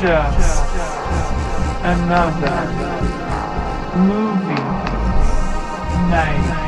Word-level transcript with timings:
just 0.00 0.74
another 1.84 2.58
movie 3.96 4.62
night. 6.10 6.62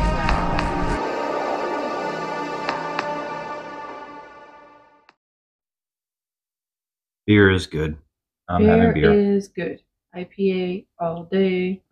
Beer 7.26 7.50
is 7.50 7.66
good. 7.66 7.96
I'm 8.48 8.64
having 8.64 8.94
Beer 8.94 9.12
beer. 9.12 9.34
is 9.36 9.48
good. 9.48 9.80
IPA 10.16 10.86
all 10.98 11.24
day. 11.24 11.82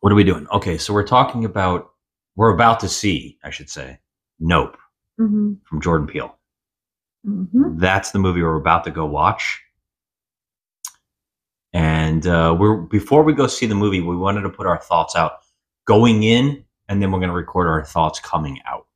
What 0.00 0.12
are 0.12 0.16
we 0.16 0.24
doing? 0.24 0.46
Okay, 0.52 0.76
so 0.76 0.92
we're 0.92 1.06
talking 1.06 1.44
about 1.44 1.90
we're 2.34 2.52
about 2.54 2.80
to 2.80 2.88
see, 2.88 3.38
I 3.44 3.50
should 3.50 3.70
say, 3.70 3.98
Nope 4.40 4.76
Mm-hmm. 5.20 5.52
from 5.64 5.80
Jordan 5.82 6.06
Peele. 6.08 6.36
Mm-hmm. 7.26 7.78
That's 7.78 8.10
the 8.10 8.18
movie 8.18 8.42
we're 8.42 8.56
about 8.56 8.82
to 8.84 8.90
go 8.90 9.04
watch. 9.06 9.61
And 11.72 12.26
uh, 12.26 12.56
we're 12.58 12.76
before 12.76 13.22
we 13.22 13.32
go 13.32 13.46
see 13.46 13.66
the 13.66 13.74
movie, 13.74 14.00
we 14.00 14.16
wanted 14.16 14.42
to 14.42 14.50
put 14.50 14.66
our 14.66 14.78
thoughts 14.78 15.16
out 15.16 15.38
going 15.86 16.22
in, 16.22 16.64
and 16.88 17.00
then 17.00 17.10
we're 17.10 17.18
going 17.18 17.30
to 17.30 17.34
record 17.36 17.66
our 17.66 17.84
thoughts 17.84 18.20
coming 18.20 18.60
out. 18.66 18.86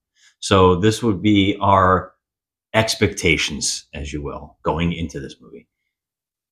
So 0.41 0.77
this 0.77 1.03
would 1.03 1.23
be 1.23 1.57
our 1.61 2.13
expectations, 2.75 3.87
as 3.95 4.13
you 4.13 4.23
will, 4.23 4.59
going 4.63 4.93
into 4.93 5.21
this 5.21 5.37
movie. 5.41 5.67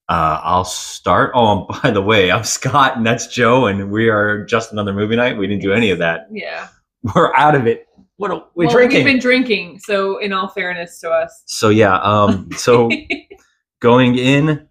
Uh, 0.09 0.41
I'll 0.43 0.65
start. 0.65 1.33
Oh, 1.35 1.67
by 1.83 1.91
the 1.91 2.03
way, 2.03 2.31
I'm 2.31 2.45
Scott, 2.45 2.97
and 2.97 3.07
that's 3.07 3.27
Joe, 3.27 3.67
and 3.67 3.91
we 3.91 4.09
are 4.09 4.45
just 4.45 4.73
another 4.73 4.93
movie 4.93 5.17
night. 5.17 5.37
We 5.37 5.47
didn't 5.47 5.63
do 5.63 5.73
any 5.73 5.91
of 5.91 5.99
that. 5.99 6.27
Yeah. 6.31 6.69
We're 7.15 7.35
out 7.35 7.55
of 7.55 7.67
it. 7.67 7.87
What 8.17 8.31
are 8.31 8.45
we 8.55 8.67
well, 8.67 8.75
drinking? 8.75 9.05
We've 9.05 9.15
been 9.15 9.21
drinking, 9.21 9.81
so 9.81 10.19
in 10.19 10.33
all 10.33 10.49
fairness 10.49 11.01
to 11.01 11.11
us. 11.11 11.43
so 11.47 11.69
yeah. 11.69 11.99
Um. 11.99 12.49
So 12.57 12.91
going 13.81 14.17
in, 14.17 14.69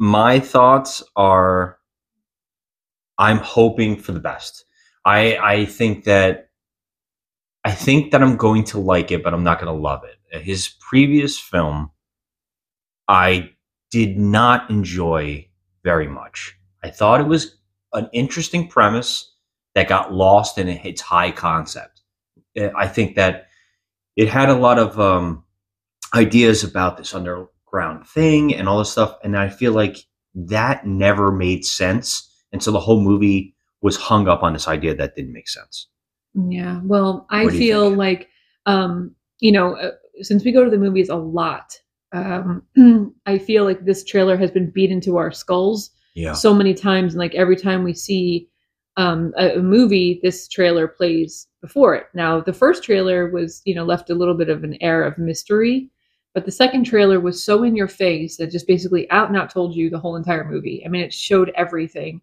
my 0.00 0.40
thoughts 0.40 1.02
are 1.14 1.78
I'm 3.18 3.36
hoping 3.36 3.98
for 3.98 4.12
the 4.12 4.20
best. 4.20 4.64
I 5.04 5.36
I 5.36 5.64
think 5.66 6.04
that 6.04 6.48
I 7.64 7.72
think 7.72 8.10
that 8.10 8.22
I'm 8.22 8.36
going 8.36 8.64
to 8.64 8.80
like 8.80 9.12
it, 9.12 9.22
but 9.22 9.34
I'm 9.34 9.44
not 9.44 9.60
going 9.60 9.72
to 9.72 9.78
love 9.78 10.02
it. 10.04 10.42
His 10.42 10.68
previous 10.80 11.38
film 11.38 11.90
I 13.08 13.50
did 13.90 14.16
not 14.18 14.70
enjoy 14.70 15.46
very 15.84 16.08
much. 16.08 16.56
I 16.82 16.88
thought 16.90 17.20
it 17.20 17.26
was 17.26 17.56
an 17.92 18.08
interesting 18.14 18.68
premise 18.68 19.34
that 19.74 19.88
got 19.88 20.14
lost 20.14 20.56
in 20.56 20.68
its 20.68 21.02
high 21.02 21.30
concept. 21.30 22.00
I 22.56 22.88
think 22.88 23.16
that 23.16 23.48
it 24.16 24.28
had 24.28 24.48
a 24.48 24.54
lot 24.54 24.78
of 24.78 24.98
um, 24.98 25.44
ideas 26.14 26.64
about 26.64 26.96
this 26.96 27.14
underground 27.72 28.06
thing 28.08 28.54
and 28.54 28.68
all 28.68 28.78
this 28.78 28.92
stuff, 28.92 29.16
and 29.22 29.36
I 29.36 29.48
feel 29.48 29.72
like 29.72 29.98
that 30.34 30.86
never 30.86 31.32
made 31.32 31.64
sense, 31.64 32.28
and 32.52 32.62
so 32.62 32.70
the 32.70 32.80
whole 32.80 33.00
movie 33.00 33.54
was 33.82 33.96
hung 33.96 34.28
up 34.28 34.42
on 34.42 34.52
this 34.52 34.68
idea 34.68 34.94
that 34.94 35.16
didn't 35.16 35.32
make 35.32 35.48
sense. 35.48 35.88
Yeah. 36.34 36.80
Well, 36.84 37.26
I 37.30 37.44
What 37.44 37.52
do 37.52 37.58
you 37.58 37.64
feel 37.72 37.88
think? 37.88 37.98
like, 37.98 38.28
um, 38.66 39.14
you 39.40 39.52
know, 39.52 39.74
uh, 39.76 39.92
since 40.22 40.44
we 40.44 40.52
go 40.52 40.64
to 40.64 40.70
the 40.70 40.78
movies 40.78 41.08
a 41.08 41.16
lot, 41.16 41.72
um, 42.12 42.62
I 43.26 43.38
feel 43.38 43.64
like 43.64 43.84
this 43.84 44.04
trailer 44.04 44.36
has 44.36 44.50
been 44.50 44.70
beat 44.70 44.90
into 44.90 45.16
our 45.16 45.32
skulls 45.32 45.90
Yeah, 46.14 46.34
so 46.34 46.54
many 46.54 46.74
times, 46.74 47.14
and 47.14 47.18
like 47.20 47.34
every 47.34 47.56
time 47.56 47.84
we 47.84 47.94
see 47.94 48.48
um, 48.96 49.32
a, 49.38 49.54
a 49.58 49.62
movie, 49.62 50.20
this 50.22 50.46
trailer 50.48 50.86
plays 50.86 51.46
before 51.62 51.94
it. 51.94 52.06
Now, 52.14 52.40
the 52.40 52.52
first 52.52 52.82
trailer 52.84 53.30
was, 53.30 53.62
you 53.64 53.74
know, 53.74 53.84
left 53.84 54.10
a 54.10 54.14
little 54.14 54.34
bit 54.34 54.48
of 54.50 54.62
an 54.64 54.76
air 54.82 55.02
of 55.04 55.16
mystery, 55.18 55.88
but 56.34 56.44
the 56.44 56.52
second 56.52 56.84
trailer 56.84 57.20
was 57.20 57.42
so 57.42 57.64
in 57.64 57.74
your 57.74 57.88
face 57.88 58.36
that 58.36 58.50
just 58.50 58.66
basically 58.66 59.10
out 59.10 59.28
and 59.28 59.36
out 59.36 59.50
told 59.50 59.74
you 59.74 59.90
the 59.90 59.98
whole 59.98 60.16
entire 60.16 60.44
movie. 60.44 60.82
I 60.84 60.88
mean, 60.88 61.02
it 61.02 61.12
showed 61.12 61.52
everything. 61.56 62.20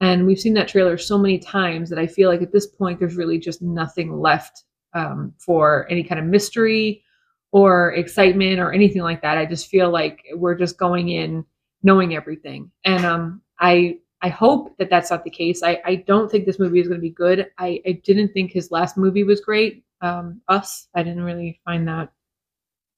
And 0.00 0.24
we've 0.24 0.40
seen 0.40 0.54
that 0.54 0.68
trailer 0.68 0.96
so 0.96 1.18
many 1.18 1.38
times 1.38 1.90
that 1.90 1.98
I 1.98 2.06
feel 2.06 2.30
like 2.30 2.42
at 2.42 2.52
this 2.52 2.66
point, 2.66 2.98
there's 2.98 3.16
really 3.16 3.38
just 3.38 3.60
nothing 3.60 4.18
left 4.18 4.64
um, 4.94 5.34
for 5.38 5.86
any 5.90 6.02
kind 6.02 6.20
of 6.20 6.26
mystery 6.26 7.04
or 7.52 7.92
excitement 7.92 8.60
or 8.60 8.72
anything 8.72 9.02
like 9.02 9.20
that. 9.22 9.36
I 9.36 9.44
just 9.44 9.68
feel 9.68 9.90
like 9.90 10.24
we're 10.34 10.54
just 10.54 10.78
going 10.78 11.10
in 11.10 11.44
knowing 11.82 12.14
everything. 12.14 12.70
And 12.84 13.04
um, 13.04 13.42
I 13.58 13.98
I 14.22 14.28
hope 14.28 14.76
that 14.76 14.90
that's 14.90 15.10
not 15.10 15.24
the 15.24 15.30
case. 15.30 15.62
I, 15.62 15.80
I 15.84 15.94
don't 15.96 16.30
think 16.30 16.44
this 16.44 16.58
movie 16.58 16.78
is 16.78 16.88
going 16.88 17.00
to 17.00 17.02
be 17.02 17.10
good. 17.10 17.46
I, 17.56 17.80
I 17.86 17.92
didn't 18.04 18.34
think 18.34 18.52
his 18.52 18.70
last 18.70 18.98
movie 18.98 19.24
was 19.24 19.40
great. 19.40 19.82
Um, 20.02 20.42
Us, 20.48 20.88
I 20.94 21.02
didn't 21.02 21.22
really 21.22 21.58
find 21.64 21.88
that 21.88 22.12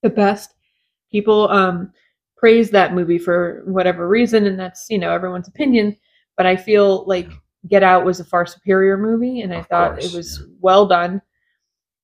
the 0.02 0.10
best. 0.10 0.54
People 1.10 1.48
um, 1.50 1.92
praise 2.36 2.70
that 2.70 2.94
movie 2.94 3.18
for 3.18 3.62
whatever 3.66 4.08
reason, 4.08 4.46
and 4.46 4.58
that's 4.58 4.86
you 4.90 4.98
know 4.98 5.12
everyone's 5.12 5.48
opinion. 5.48 5.96
But 6.36 6.46
I 6.46 6.56
feel 6.56 7.04
like 7.06 7.28
Get 7.68 7.82
Out 7.82 8.04
was 8.04 8.20
a 8.20 8.24
far 8.24 8.46
superior 8.46 8.96
movie, 8.96 9.40
and 9.42 9.52
I 9.54 9.58
Of 9.58 9.66
thought 9.68 9.92
course, 9.92 10.04
it 10.04 10.12
was 10.16 10.40
yeah. 10.40 10.46
well 10.60 10.86
done. 10.86 11.22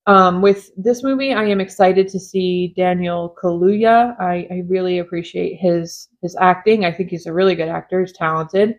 Um, 0.07 0.41
with 0.41 0.71
this 0.77 1.03
movie, 1.03 1.35
I 1.35 1.45
am 1.45 1.61
excited 1.61 2.09
to 2.09 2.19
see 2.21 2.73
Daniel 2.77 3.37
Kaluuya. 3.43 4.19
I, 4.19 4.47
I 4.51 4.63
really 4.67 4.99
appreciate 5.01 5.57
his 5.57 6.09
his 6.23 6.37
acting. 6.41 6.85
I 6.85 6.93
think 6.93 7.11
he's 7.11 7.27
a 7.27 7.33
really 7.33 7.55
good 7.55 7.69
actor. 7.69 8.01
He's 8.01 8.13
talented. 8.13 8.77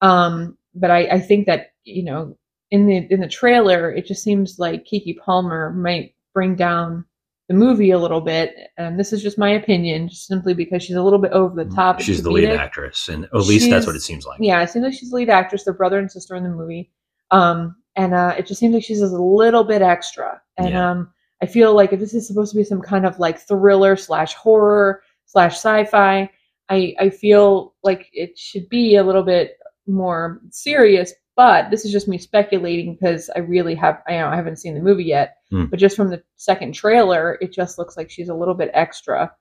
Um, 0.00 0.56
but 0.74 0.90
I, 0.90 1.06
I 1.06 1.20
think 1.20 1.46
that 1.46 1.72
you 1.84 2.04
know 2.04 2.36
in 2.70 2.86
the 2.86 3.06
in 3.10 3.20
the 3.20 3.28
trailer, 3.28 3.90
it 3.92 4.06
just 4.06 4.22
seems 4.22 4.58
like 4.58 4.86
Keke 4.86 5.18
Palmer 5.18 5.72
might 5.72 6.14
bring 6.32 6.56
down 6.56 7.04
the 7.48 7.54
movie 7.54 7.90
a 7.90 7.98
little 7.98 8.20
bit. 8.20 8.54
And 8.78 8.98
this 8.98 9.12
is 9.12 9.22
just 9.22 9.36
my 9.38 9.50
opinion, 9.50 10.08
just 10.08 10.26
simply 10.26 10.54
because 10.54 10.82
she's 10.82 10.96
a 10.96 11.02
little 11.02 11.18
bit 11.18 11.32
over 11.32 11.62
the 11.64 11.70
top. 11.74 11.98
Mm, 11.98 12.02
she's 12.02 12.22
the 12.22 12.30
lead 12.30 12.48
actress, 12.48 13.08
and 13.08 13.24
at 13.24 13.34
least 13.34 13.68
that's 13.70 13.86
what 13.86 13.96
it 13.96 14.00
seems 14.02 14.24
like. 14.26 14.38
Yeah, 14.40 14.62
it 14.62 14.70
seems 14.70 14.84
like 14.84 14.94
she's 14.94 15.10
the 15.10 15.16
lead 15.16 15.30
actress. 15.30 15.64
They're 15.64 15.74
brother 15.74 15.98
and 15.98 16.10
sister 16.10 16.34
in 16.36 16.42
the 16.42 16.48
movie. 16.48 16.90
Um, 17.30 17.76
and 17.96 18.14
uh, 18.14 18.34
it 18.38 18.46
just 18.46 18.60
seems 18.60 18.74
like 18.74 18.82
she's 18.84 19.00
just 19.00 19.14
a 19.14 19.22
little 19.22 19.64
bit 19.64 19.82
extra. 19.82 20.40
And 20.58 20.70
Yeah. 20.70 20.90
um, 20.90 21.12
I 21.42 21.46
feel 21.46 21.74
like 21.74 21.92
if 21.92 22.00
this 22.00 22.14
is 22.14 22.26
supposed 22.26 22.52
to 22.52 22.58
be 22.58 22.64
some 22.64 22.80
kind 22.80 23.04
of 23.04 23.18
like 23.18 23.38
thriller 23.38 23.96
slash 23.96 24.34
horror 24.34 25.02
slash 25.26 25.52
sci-fi, 25.54 26.30
I 26.70 26.94
I 26.98 27.10
feel 27.10 27.74
like 27.82 28.08
it 28.12 28.38
should 28.38 28.68
be 28.70 28.96
a 28.96 29.02
little 29.04 29.22
bit 29.22 29.58
more 29.86 30.40
serious. 30.50 31.12
But 31.36 31.70
this 31.70 31.84
is 31.84 31.90
just 31.92 32.06
me 32.08 32.18
speculating 32.18 32.94
because 32.94 33.28
I 33.34 33.40
really 33.40 33.74
have 33.74 34.02
I 34.06 34.12
know 34.18 34.28
I 34.28 34.36
haven't 34.36 34.56
seen 34.58 34.74
the 34.74 34.80
movie 34.80 35.04
yet. 35.04 35.38
Hmm. 35.50 35.64
But 35.66 35.78
just 35.80 35.96
from 35.96 36.08
the 36.10 36.22
second 36.36 36.72
trailer, 36.74 37.38
it 37.40 37.52
just 37.52 37.78
looks 37.78 37.96
like 37.96 38.10
she's 38.10 38.28
a 38.28 38.34
little 38.34 38.54
bit 38.54 38.70
extra 38.74 39.32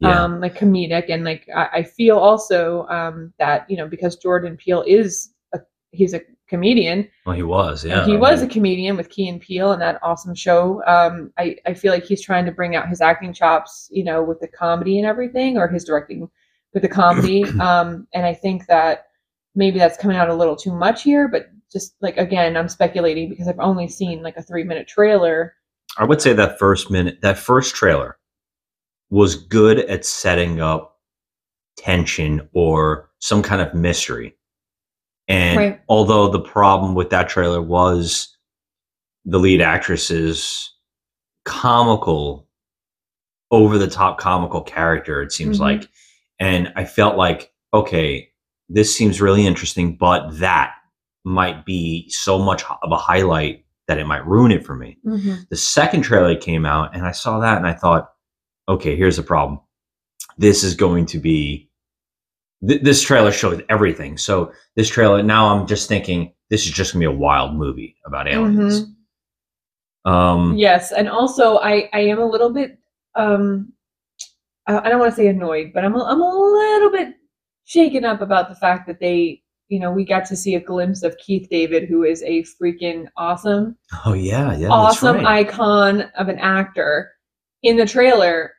Yeah. 0.00 0.22
um 0.24 0.40
like 0.40 0.54
comedic 0.58 1.06
and 1.10 1.24
like 1.24 1.46
I, 1.54 1.68
I 1.78 1.82
feel 1.82 2.16
also 2.18 2.86
um 2.88 3.32
that 3.38 3.68
you 3.70 3.76
know 3.76 3.86
because 3.86 4.16
jordan 4.16 4.56
peele 4.56 4.82
is 4.86 5.34
a 5.52 5.58
he's 5.92 6.14
a 6.14 6.20
comedian 6.48 7.06
well, 7.26 7.36
he 7.36 7.42
was. 7.44 7.84
Yeah, 7.84 8.04
he 8.06 8.16
was 8.16 8.42
a 8.42 8.46
comedian 8.48 8.96
with 8.96 9.08
key 9.10 9.28
and 9.28 9.40
peele 9.40 9.72
and 9.72 9.80
that 9.82 9.98
awesome 10.02 10.34
show 10.34 10.82
um 10.86 11.32
i 11.38 11.54
i 11.66 11.74
feel 11.74 11.92
like 11.92 12.04
he's 12.04 12.22
trying 12.22 12.46
to 12.46 12.52
bring 12.52 12.74
out 12.76 12.88
his 12.88 13.00
acting 13.00 13.32
chops 13.34 13.88
you 13.92 14.02
know 14.02 14.22
with 14.22 14.40
the 14.40 14.48
comedy 14.48 14.98
and 14.98 15.06
everything 15.06 15.58
or 15.58 15.68
his 15.68 15.84
directing 15.84 16.28
with 16.74 16.82
the 16.82 16.88
comedy 16.88 17.44
um 17.60 18.06
and 18.14 18.24
i 18.26 18.32
think 18.34 18.66
that 18.66 19.06
maybe 19.54 19.78
that's 19.78 19.96
coming 19.96 20.16
out 20.16 20.28
a 20.28 20.34
little 20.34 20.56
too 20.56 20.72
much 20.72 21.02
here 21.02 21.28
but 21.28 21.46
just 21.72 21.94
like 22.00 22.16
again 22.16 22.56
i'm 22.56 22.68
speculating 22.68 23.28
because 23.28 23.48
i've 23.48 23.58
only 23.58 23.88
seen 23.88 24.22
like 24.22 24.36
a 24.36 24.42
three 24.42 24.64
minute 24.64 24.86
trailer 24.88 25.54
I 25.98 26.04
would 26.04 26.22
say 26.22 26.32
that 26.34 26.58
first 26.58 26.88
minute, 26.88 27.20
that 27.22 27.36
first 27.36 27.74
trailer 27.74 28.16
was 29.10 29.34
good 29.34 29.80
at 29.80 30.04
setting 30.04 30.60
up 30.60 30.98
tension 31.76 32.48
or 32.52 33.10
some 33.18 33.42
kind 33.42 33.60
of 33.60 33.74
mystery. 33.74 34.36
And 35.26 35.58
Right. 35.58 35.80
although 35.88 36.28
the 36.28 36.40
problem 36.40 36.94
with 36.94 37.10
that 37.10 37.28
trailer 37.28 37.60
was 37.60 38.36
the 39.24 39.40
lead 39.40 39.60
actress's 39.60 40.72
comical, 41.44 42.46
over 43.50 43.76
the 43.76 43.88
top 43.88 44.18
comical 44.18 44.62
character, 44.62 45.22
it 45.22 45.32
seems 45.32 45.58
Mhm. 45.58 45.62
like. 45.62 45.88
And 46.38 46.72
I 46.76 46.84
felt 46.84 47.16
like, 47.16 47.52
okay, 47.74 48.29
this 48.72 48.96
seems 48.96 49.20
really 49.20 49.46
interesting, 49.46 49.96
but 49.96 50.38
that 50.38 50.74
might 51.24 51.66
be 51.66 52.08
so 52.08 52.38
much 52.38 52.62
of 52.82 52.90
a 52.92 52.96
highlight 52.96 53.64
that 53.88 53.98
it 53.98 54.06
might 54.06 54.24
ruin 54.26 54.52
it 54.52 54.64
for 54.64 54.74
me 54.76 54.96
the 55.50 55.56
second 55.56 56.02
trailer 56.02 56.34
came 56.36 56.64
out 56.64 56.94
and 56.94 57.04
I 57.04 57.10
saw 57.10 57.40
that 57.40 57.58
and 57.58 57.66
I 57.66 57.74
thought, 57.74 58.12
okay, 58.68 58.96
here's 58.96 59.16
the 59.16 59.22
problem. 59.24 59.60
This 60.38 60.62
is 60.64 60.74
going 60.74 61.06
to 61.06 61.18
be 61.18 61.68
th- 62.66 62.82
this 62.82 63.02
trailer 63.02 63.32
showed 63.32 63.64
everything. 63.68 64.16
So 64.16 64.52
this 64.76 64.88
trailer 64.88 65.22
now 65.22 65.46
I'm 65.48 65.66
just 65.66 65.88
thinking 65.88 66.32
this 66.50 66.64
is 66.66 66.70
just 66.72 66.92
gonna 66.92 67.00
be 67.00 67.06
a 67.06 67.10
wild 67.26 67.54
movie 67.54 67.96
about 68.06 68.28
aliens. 68.28 68.86
Um 70.04 70.54
Yes, 70.56 70.92
and 70.92 71.08
also 71.08 71.58
I 71.58 71.90
I 71.92 72.00
am 72.00 72.18
a 72.20 72.26
little 72.26 72.50
bit 72.50 72.78
um 73.16 73.72
I 74.66 74.78
I 74.78 74.88
don't 74.88 75.00
want 75.00 75.10
to 75.12 75.16
say 75.16 75.26
annoyed, 75.26 75.72
but 75.74 75.84
I'm 75.84 75.94
a, 75.96 76.02
I'm 76.04 76.20
a 76.22 76.28
little 76.28 76.90
bit 76.90 77.16
shaken 77.64 78.04
up 78.04 78.20
about 78.20 78.48
the 78.48 78.54
fact 78.54 78.86
that 78.86 79.00
they 79.00 79.42
you 79.68 79.78
know 79.78 79.90
we 79.92 80.04
got 80.04 80.24
to 80.26 80.36
see 80.36 80.54
a 80.56 80.60
glimpse 80.60 81.02
of 81.02 81.16
Keith 81.18 81.48
David, 81.50 81.88
who 81.88 82.02
is 82.04 82.22
a 82.22 82.44
freaking 82.60 83.06
awesome 83.16 83.76
oh 84.04 84.14
yeah, 84.14 84.56
yeah. 84.56 84.68
awesome 84.68 85.16
right. 85.16 85.46
icon 85.46 86.02
of 86.18 86.28
an 86.28 86.38
actor 86.38 87.10
in 87.62 87.76
the 87.76 87.86
trailer, 87.86 88.52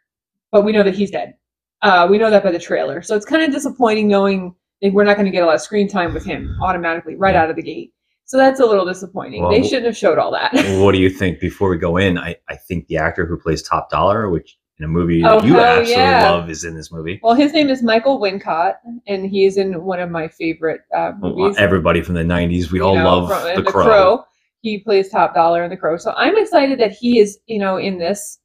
but 0.51 0.63
we 0.63 0.71
know 0.71 0.83
that 0.83 0.95
he's 0.95 1.11
dead. 1.11 1.33
Uh, 1.81 2.07
we 2.09 2.17
know 2.17 2.29
that 2.29 2.43
by 2.43 2.51
the 2.51 2.59
trailer, 2.59 3.01
so 3.01 3.15
it's 3.15 3.25
kind 3.25 3.41
of 3.43 3.51
disappointing 3.51 4.07
knowing 4.07 4.53
that 4.81 4.93
we're 4.93 5.03
not 5.03 5.15
going 5.15 5.25
to 5.25 5.31
get 5.31 5.43
a 5.43 5.45
lot 5.45 5.55
of 5.55 5.61
screen 5.61 5.87
time 5.87 6.13
with 6.13 6.23
him 6.25 6.57
automatically 6.61 7.15
right 7.15 7.33
Yeah. 7.35 7.43
out 7.43 7.49
of 7.49 7.55
the 7.55 7.61
gate. 7.61 7.91
So 8.25 8.37
that's 8.37 8.59
a 8.61 8.65
little 8.65 8.85
disappointing. 8.85 9.41
Well, 9.41 9.51
they 9.51 9.61
shouldn't 9.61 9.85
have 9.87 9.97
showed 9.97 10.17
all 10.17 10.31
that. 10.31 10.53
what 10.79 10.93
do 10.93 10.99
you 10.99 11.09
think 11.19 11.39
before 11.41 11.69
we 11.69 11.77
go 11.77 11.97
in? 11.97 12.17
I, 12.17 12.35
I 12.47 12.55
think 12.55 12.87
the 12.87 12.97
actor 12.97 13.25
who 13.25 13.37
plays 13.37 13.61
Top 13.61 13.89
Dollar, 13.89 14.29
which 14.29 14.57
in 14.81 14.85
a 14.85 14.87
movie 14.87 15.23
Oh, 15.23 15.39
that 15.39 15.47
you 15.47 15.59
absolutely 15.59 15.93
yeah. 15.93 16.29
love, 16.29 16.49
is 16.49 16.63
in 16.63 16.75
this 16.75 16.91
movie. 16.91 17.19
well, 17.21 17.35
his 17.35 17.53
name 17.53 17.69
is 17.69 17.83
Michael 17.83 18.19
Wincott, 18.19 18.75
and 19.07 19.29
he 19.29 19.45
is 19.45 19.57
in 19.57 19.83
one 19.83 19.99
of 19.99 20.09
my 20.09 20.27
favorite 20.27 20.81
uh, 20.95 21.11
movies. 21.19 21.55
everybody 21.57 22.01
from 22.01 22.15
the 22.15 22.23
'90s, 22.23 22.71
we 22.71 22.79
you 22.79 22.85
all 22.85 22.95
know, 22.95 23.05
love 23.19 23.29
from- 23.29 23.55
the, 23.55 23.61
the 23.61 23.71
Crow. 23.71 24.23
He 24.61 24.79
plays 24.79 25.09
top 25.09 25.33
dollar 25.33 25.63
in 25.63 25.69
the 25.69 25.77
Crow, 25.77 25.97
so 25.97 26.13
I'm 26.17 26.37
excited 26.37 26.79
that 26.79 26.91
he 26.91 27.19
is, 27.19 27.39
you 27.47 27.59
know, 27.59 27.77
in 27.77 27.97
this. 27.97 28.39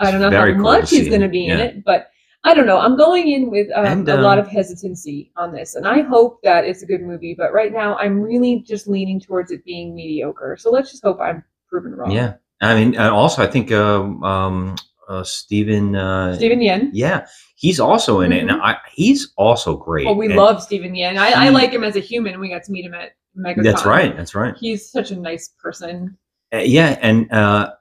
I 0.00 0.10
don't 0.10 0.20
know 0.20 0.30
Very 0.30 0.52
how 0.52 0.56
cool 0.58 0.64
much 0.64 0.90
he's 0.90 1.08
going 1.08 1.20
to 1.20 1.28
be 1.28 1.46
in 1.46 1.60
it, 1.60 1.84
but 1.84 2.08
I 2.44 2.54
don't 2.54 2.66
know. 2.66 2.78
I'm 2.78 2.96
going 2.96 3.28
in 3.30 3.50
with 3.50 3.68
um, 3.74 3.84
And, 3.86 4.08
a 4.08 4.20
lot 4.20 4.38
um, 4.38 4.44
of 4.44 4.50
hesitancy 4.50 5.30
on 5.36 5.52
this, 5.52 5.74
and 5.76 5.86
I 5.86 6.00
hope 6.00 6.40
that 6.42 6.64
it's 6.64 6.82
a 6.82 6.86
good 6.86 7.02
movie. 7.02 7.34
But 7.36 7.52
right 7.52 7.72
now, 7.72 7.96
I'm 7.96 8.20
really 8.20 8.60
just 8.66 8.88
leaning 8.88 9.20
towards 9.20 9.50
it 9.50 9.64
being 9.64 9.94
mediocre. 9.94 10.56
So 10.58 10.70
let's 10.70 10.90
just 10.90 11.04
hope 11.04 11.20
I'm 11.20 11.44
proven 11.68 11.94
wrong. 11.94 12.10
Yeah, 12.10 12.34
I 12.60 12.74
mean, 12.74 12.98
also 12.98 13.42
I 13.42 13.46
think 13.46 13.70
um, 13.72 14.22
um, 14.24 14.76
uh, 15.12 15.24
Steven. 15.24 15.94
Uh, 15.96 16.34
Steven 16.36 16.60
Yeun. 16.60 16.90
Yeah, 16.92 17.26
he's 17.56 17.78
also 17.80 18.20
in 18.20 18.32
it, 18.32 18.40
and. 18.42 18.50
I, 18.52 18.76
he's 18.92 19.32
also 19.36 19.76
great. 19.76 20.06
Well, 20.06 20.16
we 20.16 20.26
And 20.26 20.36
love 20.36 20.62
Steven 20.62 20.92
Yeun. 20.94 21.16
I, 21.18 21.46
I 21.46 21.48
like 21.50 21.70
him 21.72 21.84
as 21.84 21.96
a 21.96 22.00
human. 22.00 22.40
We 22.40 22.48
got 22.48 22.62
to 22.64 22.72
meet 22.72 22.84
him 22.84 22.94
at 22.94 23.12
MegaCon. 23.36 23.62
That's 23.64 23.84
right. 23.86 24.16
That's 24.16 24.34
right. 24.34 24.54
He's 24.58 24.90
such 24.90 25.10
a 25.10 25.16
nice 25.16 25.48
person. 25.60 26.16
Uh, 26.54 26.58
yeah, 26.58 26.98
and 27.00 27.32
uh, 27.32 27.72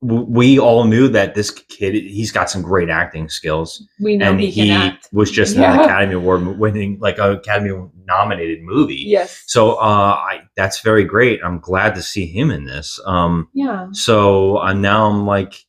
w- 0.00 0.24
we 0.28 0.58
all 0.58 0.84
knew 0.84 1.08
that 1.08 1.34
this 1.34 1.50
kid 1.50 1.94
he's 1.94 2.30
got 2.30 2.48
some 2.48 2.62
great 2.62 2.88
acting 2.88 3.28
skills, 3.28 3.82
We 4.00 4.16
know 4.16 4.30
and 4.30 4.40
he 4.40 4.50
he, 4.50 4.68
can 4.68 4.80
act. 4.92 5.08
was 5.12 5.30
just 5.30 5.56
Yeah. 5.56 5.74
an 5.74 5.80
Academy 5.80 6.14
Award 6.14 6.58
winning, 6.58 6.98
like 7.00 7.18
an 7.18 7.32
Academy 7.32 7.74
nominated 8.04 8.62
movie. 8.62 8.94
Yes. 9.06 9.42
So 9.48 9.72
uh, 9.74 10.14
I, 10.30 10.42
that's 10.56 10.80
very 10.82 11.02
great. 11.04 11.40
I'm 11.44 11.58
glad 11.58 11.96
to 11.96 12.02
see 12.02 12.24
him 12.26 12.52
in 12.52 12.64
this. 12.64 13.00
Um, 13.06 13.48
Yeah. 13.52 13.88
so 13.92 14.58
uh, 14.58 14.72
now 14.72 15.06
I'm 15.10 15.26
like, 15.26 15.65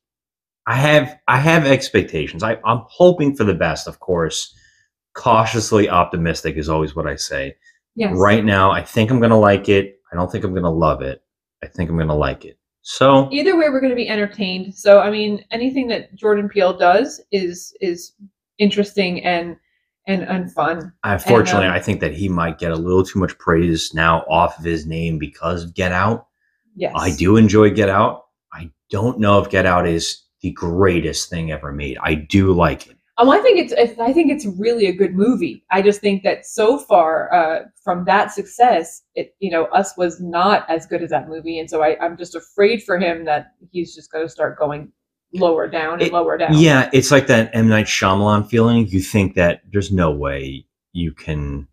I 0.68 0.76
have 0.76 1.18
I 1.28 1.38
have 1.38 1.66
expectations. 1.66 2.44
I, 2.44 2.58
I'm 2.66 2.84
hoping 2.88 3.36
for 3.36 3.46
the 3.46 3.56
best, 3.56 3.88
of 3.88 4.00
course. 4.00 4.54
Cautiously 5.14 5.90
optimistic 5.90 6.58
is 6.58 6.70
always 6.70 6.96
what 6.96 7.08
I 7.08 7.16
say. 7.16 7.56
Yes. 7.96 8.16
Right 8.16 8.46
now, 8.46 8.70
I 8.70 8.84
think 8.84 9.10
I'm 9.10 9.20
gonna 9.20 9.40
like 9.40 9.70
it. 9.70 10.00
I 10.12 10.16
don't 10.16 10.32
think 10.32 10.44
I'm 10.44 10.54
gonna 10.54 10.70
love 10.70 11.02
it. 11.02 11.24
I 11.64 11.68
think 11.68 11.90
I'm 11.90 11.98
gonna 11.98 12.16
like 12.16 12.46
it. 12.46 12.60
So 12.90 13.28
either 13.32 13.58
way 13.58 13.70
we're 13.70 13.82
going 13.82 13.90
to 13.90 13.98
be 13.98 14.08
entertained 14.08 14.74
so 14.74 15.02
i 15.02 15.12
mean 15.12 15.44
anything 15.52 15.90
that 15.90 16.16
jordan 16.16 16.48
peele 16.48 16.78
does 16.78 17.20
is 17.34 17.76
is 17.82 18.14
interesting 18.60 19.26
and 19.26 19.58
and 20.08 20.24
and 20.24 20.54
fun 20.54 20.94
unfortunately, 21.04 21.68
um, 21.68 21.74
I 21.74 21.82
think 21.82 22.00
that 22.00 22.14
he 22.14 22.30
might 22.30 22.60
get 22.60 22.72
a 22.72 22.78
little 22.78 23.04
too 23.04 23.20
much 23.20 23.38
praise 23.40 23.94
now 23.94 24.22
off 24.30 24.58
of 24.58 24.64
his 24.64 24.86
name 24.86 25.20
because 25.20 25.66
of 25.66 25.74
Get 25.74 25.92
Out. 25.92 26.28
yes 26.78 26.94
I 26.96 27.14
do 27.14 27.36
enjoy 27.36 27.72
Get 27.72 27.90
Out. 27.90 28.28
I 28.54 28.72
don't 28.90 29.20
know 29.20 29.44
if 29.44 29.50
Get 29.50 29.66
Out 29.66 29.86
is 29.86 30.24
the 30.42 30.52
greatest 30.52 31.30
thing 31.30 31.52
ever 31.52 31.72
made. 31.72 31.98
I 32.02 32.14
do 32.16 32.54
like 32.54 32.88
it. 32.88 32.96
um, 33.18 33.30
i 33.30 33.40
think 33.40 33.58
it's 33.58 33.74
it's- 33.74 33.98
i 34.00 34.14
think 34.14 34.32
it's 34.32 34.46
really 34.60 34.86
a 34.86 34.94
good 34.94 35.16
movie 35.16 35.64
i 35.72 35.82
just 35.82 36.00
think 36.02 36.22
that 36.24 36.46
so 36.46 36.78
far 36.78 37.34
uh 37.34 37.64
from 37.84 38.06
that 38.06 38.32
success 38.32 39.02
it 39.16 39.36
you 39.40 39.50
know 39.50 39.66
us 39.80 39.98
was 39.98 40.20
not 40.22 40.70
as 40.70 40.86
good 40.86 41.02
as 41.02 41.10
that 41.10 41.28
movie 41.28 41.58
and 41.60 41.68
so 41.70 41.82
i 41.82 41.98
i'm 42.00 42.16
just 42.16 42.36
afraid 42.36 42.84
for 42.84 43.00
him 43.00 43.26
that 43.26 43.54
he's 43.72 43.96
just 43.96 44.12
going 44.12 44.24
to 44.26 44.30
start 44.30 44.60
going 44.60 44.92
lower 45.34 45.68
down 45.68 45.94
and 45.94 46.04
It- 46.04 46.14
lower 46.14 46.38
down 46.38 46.54
Yeah, 46.58 46.90
it's 46.94 47.10
like 47.12 47.26
that 47.28 47.50
M 47.54 47.68
Night 47.68 47.88
Shyamalan 47.88 48.48
feeling. 48.50 48.88
You 48.88 49.02
think 49.02 49.34
that 49.36 49.62
there's 49.72 49.92
no 49.92 50.10
way 50.12 50.66
you 50.94 51.12
can 51.12 51.68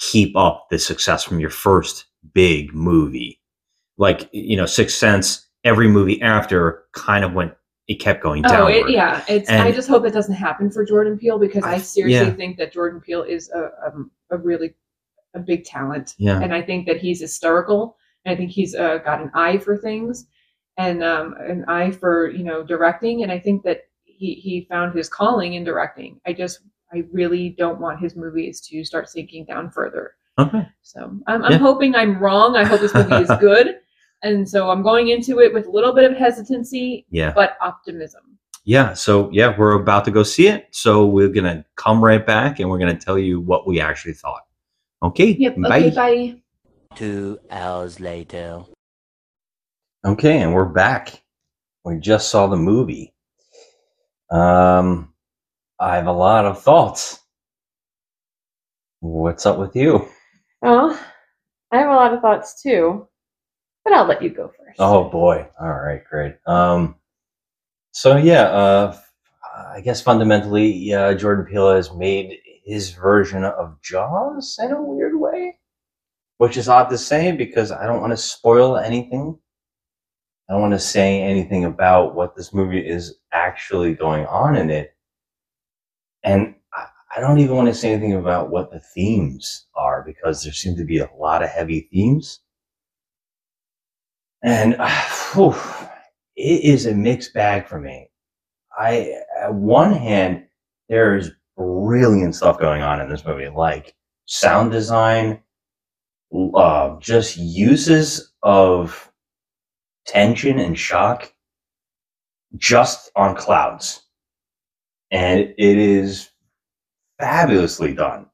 keep 0.00 0.34
up 0.36 0.66
the 0.70 0.78
success 0.78 1.22
from 1.22 1.38
your 1.40 1.50
first 1.50 2.06
big 2.34 2.74
movie. 2.74 3.38
Like 3.96 4.28
you 4.32 4.56
know, 4.56 4.66
Sixth 4.66 4.96
Sense. 4.96 5.46
Every 5.62 5.88
movie 5.88 6.20
after 6.22 6.82
kind 6.94 7.22
of 7.24 7.32
went. 7.34 7.52
It 7.90 7.98
kept 7.98 8.22
going 8.22 8.44
Oh, 8.46 8.48
downward. 8.48 8.70
it, 8.72 8.90
yeah. 8.90 9.24
It's. 9.28 9.50
I 9.50 9.72
just 9.72 9.88
hope 9.88 10.04
it 10.06 10.12
doesn't 10.12 10.34
happen 10.34 10.70
for 10.70 10.84
Jordan 10.84 11.18
Peele 11.18 11.40
because 11.40 11.64
I, 11.64 11.74
I- 11.74 11.78
seriously 11.78 12.28
yeah. 12.28 12.34
think 12.34 12.56
that 12.58 12.72
Jordan 12.72 13.00
Peele 13.00 13.24
is 13.24 13.50
a 13.50 13.70
um, 13.84 14.10
a 14.30 14.38
really 14.38 14.74
a 15.34 15.40
big 15.40 15.64
talent. 15.64 16.14
Yeah. 16.18 16.40
and 16.40 16.54
I 16.54 16.62
think 16.62 16.86
that 16.86 16.98
he's 16.98 17.20
hysterical. 17.20 17.96
And 18.24 18.32
I 18.32 18.36
think 18.36 18.50
he's 18.52 18.74
uh, 18.76 18.98
got 18.98 19.20
an 19.20 19.30
eye 19.34 19.58
for 19.58 19.76
things, 19.76 20.26
and 20.76 21.02
um, 21.02 21.34
an 21.40 21.64
eye 21.66 21.90
for 21.90 22.30
you 22.30 22.44
know 22.44 22.62
directing. 22.62 23.24
And 23.24 23.32
I 23.32 23.40
think 23.40 23.64
that 23.64 23.80
he 24.04 24.34
he 24.34 24.66
found 24.70 24.94
his 24.94 25.08
calling 25.08 25.54
in 25.54 25.64
directing. 25.64 26.20
I 26.26 26.32
just 26.32 26.60
I 26.92 27.02
really 27.12 27.56
don't 27.58 27.80
want 27.80 27.98
his 28.00 28.14
movies 28.14 28.60
to 28.68 28.84
start 28.84 29.08
sinking 29.08 29.46
down 29.46 29.70
further. 29.72 30.14
Okay. 30.38 30.64
So 30.82 31.00
I'm, 31.26 31.42
I'm 31.44 31.52
Yeah. 31.52 31.58
hoping 31.58 31.94
I'm 31.96 32.18
wrong. 32.20 32.54
I 32.56 32.64
hope 32.64 32.80
this 32.80 32.94
movie 32.94 33.14
is 33.16 33.30
good, 33.40 33.78
and 34.22 34.48
so 34.48 34.70
I'm 34.70 34.82
going 34.82 35.08
into 35.08 35.40
it 35.40 35.52
with 35.52 35.66
a 35.66 35.70
little 35.70 35.92
bit 35.94 36.10
of 36.10 36.16
hesitancy, 36.16 37.06
Yeah. 37.10 37.32
but 37.34 37.56
optimism. 37.60 38.38
Yeah. 38.64 38.92
So 38.92 39.30
yeah, 39.32 39.54
we're 39.58 39.72
about 39.72 40.04
to 40.04 40.10
go 40.10 40.22
see 40.22 40.48
it. 40.48 40.68
So 40.70 41.06
we're 41.06 41.28
gonna 41.30 41.64
come 41.76 42.02
right 42.04 42.24
back 42.24 42.60
and 42.60 42.68
we're 42.68 42.78
gonna 42.78 42.98
tell 42.98 43.18
you 43.18 43.40
what 43.40 43.66
we 43.66 43.80
actually 43.80 44.14
thought. 44.14 44.42
Okay. 45.02 45.30
Yep. 45.38 45.56
Bye. 45.56 45.78
Okay. 45.84 45.90
Bye. 45.90 46.42
Two 46.96 47.38
hours 47.50 48.00
later. 48.00 48.62
Okay, 50.04 50.38
and 50.42 50.54
we're 50.54 50.64
back. 50.64 51.22
We 51.84 51.98
just 51.98 52.30
saw 52.30 52.46
the 52.46 52.56
movie. 52.56 53.14
Um, 54.30 55.12
I 55.78 55.96
have 55.96 56.06
a 56.06 56.12
lot 56.12 56.44
of 56.46 56.62
thoughts. 56.62 57.20
What's 59.00 59.46
up 59.46 59.58
with 59.58 59.74
you? 59.76 60.08
Well, 60.62 60.98
I 61.72 61.78
have 61.78 61.90
a 61.90 61.94
lot 61.94 62.12
of 62.12 62.20
thoughts 62.20 62.62
too, 62.62 63.08
but 63.84 63.92
I'll 63.92 64.06
let 64.06 64.22
you 64.22 64.30
go 64.30 64.48
first. 64.48 64.76
Oh 64.78 65.08
boy. 65.08 65.46
All 65.60 65.68
right, 65.68 66.02
great. 66.04 66.36
Um, 66.46 66.96
so 67.92 68.16
yeah, 68.16 68.42
uh, 68.42 68.96
I 69.74 69.80
guess 69.80 70.00
fundamentally, 70.00 70.70
yeah, 70.70 71.12
Jordan 71.14 71.44
Peele 71.44 71.74
has 71.74 71.92
made 71.92 72.38
his 72.64 72.90
version 72.90 73.44
of 73.44 73.80
Jaws 73.82 74.58
in 74.62 74.72
a 74.72 74.80
weird 74.82 75.18
way, 75.18 75.58
which 76.38 76.56
is 76.56 76.68
odd 76.68 76.88
to 76.90 76.98
say 76.98 77.32
because 77.32 77.72
I 77.72 77.86
don't 77.86 78.00
want 78.00 78.12
to 78.12 78.16
spoil 78.16 78.76
anything. 78.76 79.38
I 80.48 80.52
don't 80.52 80.62
want 80.62 80.74
to 80.74 80.80
say 80.80 81.22
anything 81.22 81.64
about 81.64 82.14
what 82.14 82.36
this 82.36 82.52
movie 82.52 82.86
is 82.86 83.14
actually 83.32 83.94
going 83.94 84.26
on 84.26 84.56
in 84.56 84.70
it, 84.70 84.94
and 86.22 86.54
I, 86.74 86.86
I 87.16 87.20
don't 87.20 87.38
even 87.38 87.56
want 87.56 87.68
to 87.68 87.74
say 87.74 87.92
anything 87.92 88.14
about 88.14 88.50
what 88.50 88.70
the 88.70 88.80
themes 88.80 89.66
are 89.74 90.02
because 90.04 90.42
there 90.42 90.52
seem 90.52 90.76
to 90.76 90.84
be 90.84 90.98
a 90.98 91.10
lot 91.18 91.42
of 91.42 91.50
heavy 91.50 91.88
themes. 91.92 92.40
And 94.42 94.76
whew, 95.32 95.54
it 96.36 96.64
is 96.64 96.86
a 96.86 96.94
mixed 96.94 97.34
bag 97.34 97.66
for 97.66 97.80
me. 97.80 98.08
I, 98.78 99.14
at 99.42 99.54
one 99.54 99.92
hand, 99.92 100.46
there's 100.88 101.30
brilliant 101.56 102.34
stuff 102.34 102.58
going 102.58 102.82
on 102.82 103.00
in 103.00 103.08
this 103.08 103.24
movie, 103.24 103.48
like 103.48 103.94
sound 104.26 104.72
design, 104.72 105.40
uh, 106.54 106.98
just 107.00 107.36
uses 107.36 108.32
of 108.42 109.12
tension 110.06 110.58
and 110.58 110.78
shock 110.78 111.32
just 112.56 113.10
on 113.16 113.36
clouds. 113.36 114.02
And 115.10 115.40
it 115.40 115.54
is 115.58 116.30
fabulously 117.18 117.94
done. 117.94 118.26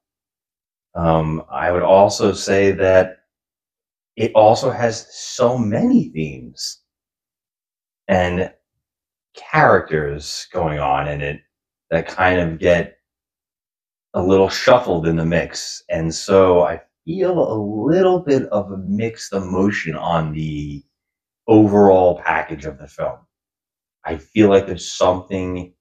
Um, 0.95 1.45
I 1.51 1.71
would 1.73 1.83
also 1.83 2.33
say 2.33 2.71
that 2.73 3.16
it 4.17 4.33
also 4.35 4.71
has 4.71 5.07
so 5.15 5.59
many 5.59 6.09
themes 6.09 6.81
and 8.09 8.53
characters 9.35 10.49
going 10.53 10.79
on 10.79 11.07
in 11.09 11.21
it 11.21 11.41
that 11.91 12.09
kind 12.09 12.41
of 12.41 12.59
get 12.59 12.99
a 14.15 14.23
little 14.23 14.49
shuffled 14.49 15.07
in 15.07 15.17
the 15.17 15.25
mix. 15.25 15.83
And 15.91 16.13
so 16.15 16.63
I 16.63 16.81
feel 17.05 17.53
a 17.53 17.59
little 17.87 18.21
bit 18.21 18.45
of 18.45 18.73
a 18.73 18.79
mixed 18.79 19.35
emotion 19.35 19.95
on 19.95 20.33
the 20.33 20.83
overall 21.47 22.21
package 22.25 22.65
of 22.65 22.79
the 22.79 22.89
film. 22.89 23.19
I 24.05 24.17
feel 24.17 24.49
like 24.49 24.67
there's 24.67 24.91
something 24.91 25.75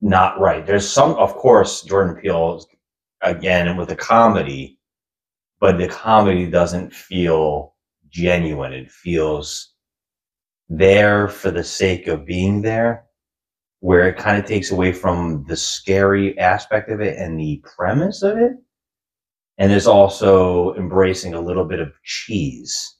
not 0.00 0.40
right. 0.40 0.66
There's 0.66 0.88
some, 0.88 1.12
of 1.12 1.34
course, 1.34 1.82
Jordan 1.82 2.20
Peele, 2.20 2.64
again, 3.20 3.76
with 3.76 3.90
a 3.90 3.96
comedy, 3.96 4.79
but 5.60 5.78
the 5.78 5.88
comedy 5.88 6.46
doesn't 6.50 6.92
feel 6.94 7.74
genuine. 8.10 8.72
It 8.72 8.90
feels 8.90 9.74
there 10.68 11.28
for 11.28 11.50
the 11.50 11.64
sake 11.64 12.06
of 12.08 12.26
being 12.26 12.62
there, 12.62 13.06
where 13.80 14.08
it 14.08 14.18
kind 14.18 14.38
of 14.38 14.46
takes 14.46 14.70
away 14.70 14.92
from 14.92 15.44
the 15.48 15.56
scary 15.56 16.38
aspect 16.38 16.90
of 16.90 17.00
it 17.00 17.18
and 17.18 17.38
the 17.38 17.62
premise 17.76 18.22
of 18.22 18.38
it. 18.38 18.52
And 19.58 19.70
is 19.70 19.86
also 19.86 20.74
embracing 20.74 21.34
a 21.34 21.40
little 21.40 21.64
bit 21.64 21.78
of 21.80 21.92
cheese. 22.02 22.96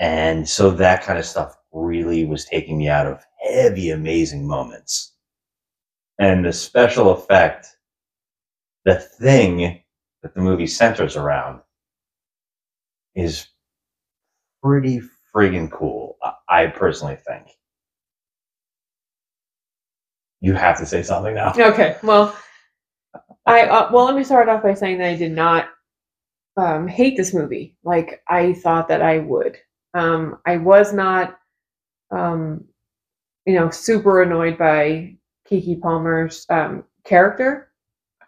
And 0.00 0.48
so 0.48 0.70
that 0.72 1.02
kind 1.04 1.18
of 1.20 1.24
stuff 1.24 1.56
really 1.72 2.24
was 2.24 2.44
taking 2.44 2.78
me 2.78 2.88
out 2.88 3.06
of 3.06 3.24
heavy, 3.40 3.90
amazing 3.90 4.46
moments. 4.46 5.14
and 6.18 6.44
the 6.44 6.52
special 6.52 7.10
effect, 7.10 7.66
the 8.84 8.96
thing 8.96 9.82
that 10.22 10.34
the 10.34 10.40
movie 10.40 10.66
centers 10.66 11.16
around, 11.16 11.60
is 13.14 13.48
pretty 14.62 15.00
friggin' 15.34 15.70
cool. 15.70 16.16
I- 16.48 16.66
personally 16.66 17.16
think. 17.16 17.48
You 20.40 20.54
have 20.54 20.78
to 20.78 20.86
say 20.86 21.02
something 21.02 21.34
now. 21.34 21.52
Okay, 21.58 21.96
well, 22.02 22.36
I 23.46 23.62
uh, 23.62 23.90
well 23.92 24.04
let 24.04 24.14
me 24.14 24.24
start 24.24 24.48
off 24.48 24.62
by 24.62 24.74
saying 24.74 24.98
that 24.98 25.08
I 25.08 25.16
did 25.16 25.32
not 25.32 25.70
um, 26.56 26.86
hate 26.88 27.16
this 27.16 27.32
movie 27.34 27.76
like 27.84 28.22
I 28.28 28.52
thought 28.54 28.88
that 28.88 29.02
I 29.02 29.18
would. 29.18 29.56
Um, 29.94 30.38
I 30.46 30.56
was 30.58 30.92
not, 30.92 31.38
um, 32.10 32.64
you 33.46 33.54
know, 33.54 33.70
super 33.70 34.22
annoyed 34.22 34.58
by 34.58 35.16
Keke 35.50 35.80
Palmer's 35.80 36.44
um, 36.50 36.84
character, 37.04 37.67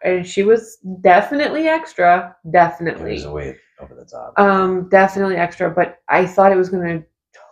and 0.03 0.27
she 0.27 0.43
was 0.43 0.79
definitely 1.01 1.69
extra, 1.69 2.37
It 2.45 2.53
definitely. 2.53 3.13
was 3.13 3.27
way 3.27 3.57
over 3.81 3.95
the 3.95 4.05
top. 4.05 4.39
Um, 4.39 4.89
definitely 4.89 5.37
extra, 5.37 5.71
but 5.71 5.99
I 6.09 6.27
thought 6.27 6.53
it 6.53 6.57
was 6.57 6.69
going 6.71 7.01
to 7.01 7.07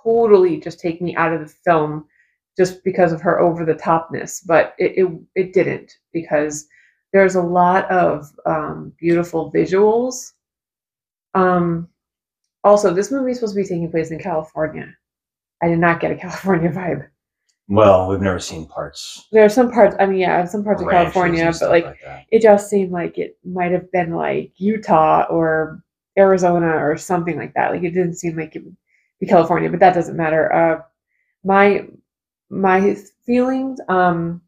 totally 0.05 0.61
just 0.61 0.81
take 0.81 1.01
me 1.03 1.15
out 1.17 1.33
of 1.33 1.41
the 1.41 1.55
film 1.65 2.07
just 2.57 2.83
because 2.85 3.13
of 3.13 3.21
her 3.23 3.41
over 3.41 3.65
the 3.65 3.75
topness, 3.75 4.41
but 4.47 4.75
it, 4.79 4.93
it 4.97 5.21
it 5.37 5.53
didn't 5.53 5.93
because 6.13 6.67
there's 7.13 7.37
a 7.37 7.43
lot 7.43 7.91
of 7.91 8.27
um, 8.47 8.93
beautiful 8.99 9.53
visuals. 9.53 10.33
Um, 11.35 11.89
also, 12.65 12.93
this 12.93 13.11
movie 13.13 13.31
is 13.31 13.39
supposed 13.39 13.55
to 13.55 13.63
be 13.63 13.67
taking 13.69 13.91
place 13.91 14.11
in 14.11 14.19
California. 14.19 14.93
I 15.63 15.69
did 15.69 15.79
not 15.79 16.01
get 16.01 16.11
a 16.11 16.17
California 16.25 16.71
vibe. 16.71 17.09
Well, 17.69 18.09
we've 18.09 18.21
never 18.21 18.41
seen 18.41 18.67
parts. 18.67 19.29
There 19.31 19.45
are 19.45 19.51
some 19.51 19.71
parts. 19.71 19.95
I 20.01 20.07
mean, 20.07 20.19
yeah, 20.19 20.45
some 20.47 20.65
parts 20.65 20.81
of 20.81 20.87
ranches 20.87 21.13
California, 21.13 21.41
and 21.43 21.49
but 21.51 21.57
stuff 21.57 21.71
like 21.71 22.01
that. 22.03 22.25
it 22.31 22.41
just 22.41 22.71
seemed 22.71 22.93
like 22.93 23.19
it 23.19 23.39
might 23.45 23.73
have 23.73 23.93
been 23.93 24.15
like 24.15 24.53
Utah 24.57 25.27
or 25.29 25.83
Arizona 26.19 26.69
or 26.69 26.97
something 26.97 27.37
like 27.37 27.53
that. 27.55 27.71
Like 27.71 27.83
it 27.83 27.91
didn't 27.91 28.15
seem 28.15 28.37
like 28.37 28.57
it 28.57 28.65
would 28.65 28.77
be 29.21 29.27
California, 29.27 29.69
but 29.71 29.81
that 29.81 29.95
doesn't 29.95 30.17
matter. 30.17 30.53
Uh, 30.53 30.83
my 31.45 31.87
my 32.49 32.97
feelings. 33.27 33.81
Um, 33.89 34.41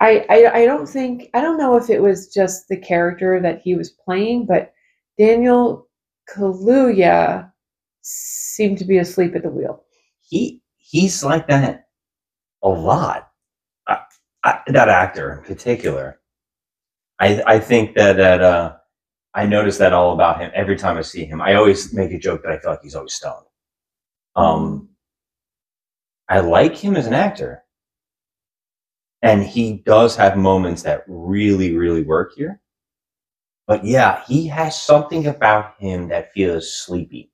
I, 0.00 0.26
I 0.28 0.62
I 0.62 0.66
don't 0.66 0.88
think 0.88 1.30
I 1.32 1.40
don't 1.40 1.58
know 1.58 1.76
if 1.76 1.90
it 1.90 2.02
was 2.02 2.32
just 2.34 2.68
the 2.68 2.76
character 2.76 3.40
that 3.40 3.60
he 3.62 3.76
was 3.76 3.90
playing, 3.90 4.46
but 4.46 4.72
Daniel 5.16 5.88
Kaluuya 6.28 7.52
seemed 8.00 8.78
to 8.78 8.84
be 8.84 8.98
asleep 8.98 9.36
at 9.36 9.42
the 9.44 9.48
wheel. 9.48 9.84
he 10.20 10.61
he's 10.92 11.24
like 11.24 11.48
that 11.48 11.86
a 12.62 12.70
lot. 12.70 13.30
I, 13.88 14.00
I, 14.44 14.60
that 14.68 14.90
actor 14.90 15.32
in 15.38 15.44
particular. 15.44 16.20
I 17.20 17.42
I 17.46 17.60
think 17.60 17.96
that 17.96 18.16
that 18.18 18.42
uh, 18.42 18.76
I 19.34 19.46
notice 19.46 19.78
that 19.78 19.92
all 19.94 20.14
about 20.14 20.40
him 20.40 20.50
every 20.54 20.76
time 20.76 20.98
I 20.98 21.02
see 21.02 21.24
him. 21.26 21.40
I 21.42 21.54
always 21.56 21.94
make 21.94 22.12
a 22.12 22.18
joke 22.18 22.42
that 22.44 22.52
I 22.52 22.58
feel 22.60 22.72
like 22.72 22.82
he's 22.82 22.94
always 22.96 23.14
stoned. 23.14 23.46
Um, 24.36 24.90
I 26.28 26.40
like 26.40 26.76
him 26.76 26.96
as 26.96 27.06
an 27.06 27.14
actor, 27.14 27.64
and 29.22 29.42
he 29.42 29.78
does 29.86 30.16
have 30.16 30.36
moments 30.36 30.82
that 30.82 31.04
really 31.06 31.74
really 31.76 32.02
work 32.02 32.32
here. 32.36 32.60
But 33.66 33.84
yeah, 33.84 34.22
he 34.26 34.46
has 34.48 34.80
something 34.80 35.26
about 35.26 35.74
him 35.80 36.08
that 36.10 36.32
feels 36.32 36.72
sleepy 36.72 37.32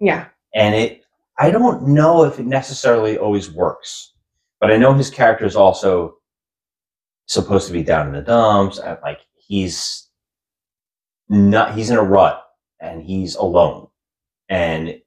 yeah, 0.00 0.28
and 0.54 0.74
it 0.74 1.04
i 1.40 1.50
don't 1.50 1.88
know 1.88 2.24
if 2.24 2.38
it 2.38 2.46
necessarily 2.46 3.18
always 3.18 3.50
works 3.50 4.14
but 4.60 4.70
i 4.70 4.76
know 4.76 4.94
his 4.94 5.10
character 5.10 5.44
is 5.46 5.56
also 5.56 6.16
supposed 7.26 7.66
to 7.66 7.72
be 7.72 7.82
down 7.82 8.06
in 8.08 8.12
the 8.14 8.22
dumps 8.22 8.78
and 8.78 8.98
like 9.02 9.20
he's 9.36 10.08
not 11.28 11.74
he's 11.74 11.90
in 11.90 11.96
a 11.96 12.02
rut 12.02 12.44
and 12.80 13.02
he's 13.02 13.36
alone 13.36 13.86
and 14.48 15.00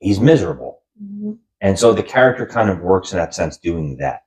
he's 0.00 0.20
miserable 0.20 0.80
Mhm. 1.02 1.38
and 1.60 1.78
so 1.78 1.92
the 1.94 2.02
character 2.02 2.46
kind 2.46 2.68
of 2.70 2.80
works 2.80 3.12
in 3.12 3.18
that 3.18 3.34
sense 3.34 3.56
doing 3.56 3.96
that 3.98 4.22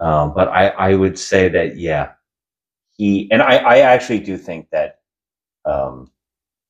um, 0.00 0.32
but 0.34 0.48
i 0.48 0.68
i 0.68 0.94
would 0.94 1.18
say 1.18 1.48
that 1.48 1.76
yeah 1.76 2.12
he 2.96 3.28
and 3.32 3.42
i 3.42 3.56
i 3.56 3.78
actually 3.80 4.20
do 4.20 4.38
think 4.38 4.70
that 4.70 5.00
um 5.64 6.10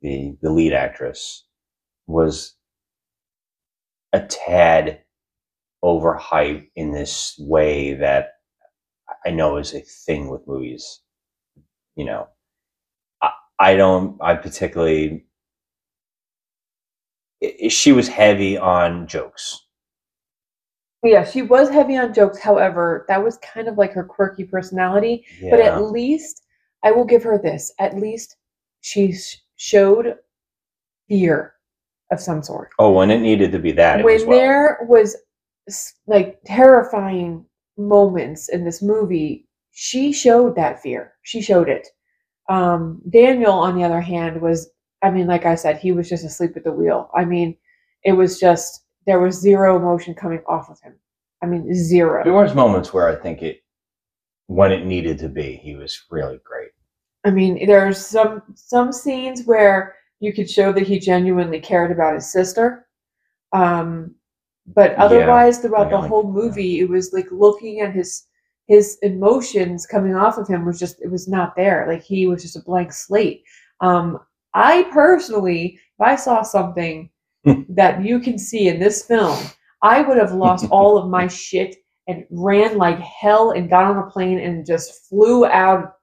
the 0.00 0.36
the 0.42 0.50
lead 0.50 0.72
actress 0.72 1.44
was 2.06 2.54
a 4.12 4.20
tad 4.26 5.02
overhyped 5.84 6.68
in 6.76 6.92
this 6.92 7.36
way 7.38 7.94
that 7.94 8.30
I 9.24 9.30
know 9.30 9.56
is 9.56 9.74
a 9.74 9.80
thing 9.80 10.28
with 10.28 10.46
movies. 10.46 11.00
You 11.96 12.04
know, 12.06 12.28
I, 13.22 13.30
I 13.58 13.76
don't, 13.76 14.16
I 14.22 14.34
particularly, 14.34 15.26
i- 17.42 17.56
i- 17.64 17.68
she 17.68 17.92
was 17.92 18.08
heavy 18.08 18.56
on 18.58 19.06
jokes. 19.06 19.64
Yeah, 21.04 21.24
she 21.24 21.42
was 21.42 21.68
heavy 21.70 21.96
on 21.96 22.12
jokes. 22.12 22.38
However, 22.38 23.04
that 23.08 23.22
was 23.22 23.38
kind 23.38 23.68
of 23.68 23.78
like 23.78 23.92
her 23.92 24.04
quirky 24.04 24.44
personality. 24.44 25.24
But 25.50 25.60
at 25.60 25.82
least 25.92 26.44
I 26.82 26.90
will 26.90 27.04
give 27.04 27.22
her 27.22 27.38
this. 27.38 27.72
At 27.78 27.96
least 27.96 28.36
she 28.80 29.14
showed 29.56 30.16
fear 31.08 31.54
of 32.10 32.20
some 32.20 32.42
sort. 32.42 32.70
oh, 32.78 32.90
when 32.92 33.10
it 33.10 33.20
needed 33.20 33.52
to 33.52 33.58
be 33.58 33.72
that, 33.72 34.00
it 34.00 34.04
when 34.04 34.14
was 34.14 34.24
well. 34.24 34.38
there 34.38 34.78
was 34.88 35.16
like 36.06 36.38
terrifying 36.46 37.44
moments 37.76 38.48
in 38.48 38.64
this 38.64 38.82
movie, 38.82 39.46
she 39.72 40.12
showed 40.12 40.56
that 40.56 40.82
fear. 40.82 41.12
She 41.22 41.40
showed 41.40 41.68
it. 41.68 41.86
Um, 42.48 43.00
Daniel, 43.10 43.52
on 43.52 43.76
the 43.76 43.84
other 43.84 44.00
hand, 44.00 44.40
was 44.40 44.70
I 45.02 45.10
mean, 45.10 45.26
like 45.26 45.46
I 45.46 45.54
said, 45.54 45.78
he 45.78 45.92
was 45.92 46.08
just 46.08 46.24
asleep 46.24 46.56
at 46.56 46.64
the 46.64 46.72
wheel. 46.72 47.10
I 47.14 47.24
mean, 47.24 47.56
it 48.04 48.12
was 48.12 48.40
just 48.40 48.84
there 49.06 49.20
was 49.20 49.40
zero 49.40 49.76
emotion 49.76 50.14
coming 50.14 50.42
off 50.48 50.70
of 50.70 50.80
him. 50.80 50.94
I 51.42 51.46
mean, 51.46 51.72
zero. 51.72 52.24
There 52.24 52.32
was 52.32 52.54
moments 52.54 52.92
where 52.92 53.08
I 53.08 53.14
think 53.14 53.42
it, 53.42 53.62
when 54.48 54.72
it 54.72 54.84
needed 54.84 55.18
to 55.20 55.28
be, 55.28 55.54
he 55.56 55.76
was 55.76 56.04
really 56.10 56.40
great. 56.42 56.70
I 57.24 57.30
mean, 57.30 57.66
there's 57.66 58.04
some 58.04 58.42
some 58.54 58.92
scenes 58.92 59.44
where 59.44 59.96
you 60.20 60.32
could 60.32 60.50
show 60.50 60.72
that 60.72 60.86
he 60.86 60.98
genuinely 60.98 61.60
cared 61.60 61.92
about 61.92 62.14
his 62.14 62.30
sister. 62.32 62.86
Um, 63.52 64.14
but 64.66 64.92
Yeah, 64.92 65.04
otherwise, 65.04 65.58
throughout 65.58 65.90
the 65.90 66.00
whole 66.00 66.30
movie, 66.30 66.80
it 66.80 66.88
was 66.88 67.12
like 67.12 67.30
looking 67.30 67.80
at 67.80 67.94
his 67.94 68.26
his 68.66 68.98
emotions 69.00 69.86
coming 69.86 70.14
off 70.14 70.36
of 70.36 70.46
him 70.46 70.66
was 70.66 70.78
just 70.78 71.00
it 71.00 71.10
was 71.10 71.26
not 71.26 71.56
there. 71.56 71.86
Like 71.88 72.02
he 72.02 72.26
was 72.26 72.42
just 72.42 72.56
a 72.56 72.62
blank 72.62 72.92
slate. 72.92 73.42
Um, 73.80 74.18
I 74.54 74.84
personally, 74.92 75.78
if 75.98 76.00
I 76.00 76.16
saw 76.16 76.42
something 76.42 77.10
that 77.70 78.04
you 78.04 78.20
can 78.20 78.38
see 78.38 78.68
in 78.68 78.78
this 78.78 79.04
film, 79.04 79.38
I 79.82 80.02
would 80.02 80.18
have 80.18 80.32
lost 80.32 80.66
all 80.70 80.98
of 80.98 81.08
my 81.08 81.28
shit 81.28 81.76
and 82.08 82.24
ran 82.30 82.76
like 82.76 82.98
hell 82.98 83.52
and 83.52 83.70
got 83.70 83.84
on 83.84 83.98
a 83.98 84.10
plane 84.10 84.38
and 84.38 84.66
just 84.66 85.08
flew 85.08 85.46
out 85.46 85.94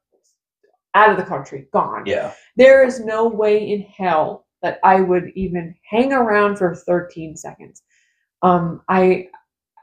out 0.95 1.11
of 1.11 1.17
the 1.17 1.23
country, 1.23 1.67
gone. 1.71 2.05
Yeah. 2.05 2.33
There 2.55 2.83
is 2.83 2.99
no 2.99 3.27
way 3.27 3.71
in 3.71 3.81
hell 3.81 4.47
that 4.61 4.79
I 4.83 5.01
would 5.01 5.31
even 5.35 5.75
hang 5.87 6.13
around 6.13 6.57
for 6.57 6.73
13 6.73 7.35
seconds. 7.35 7.83
Um, 8.41 8.81
I 8.89 9.29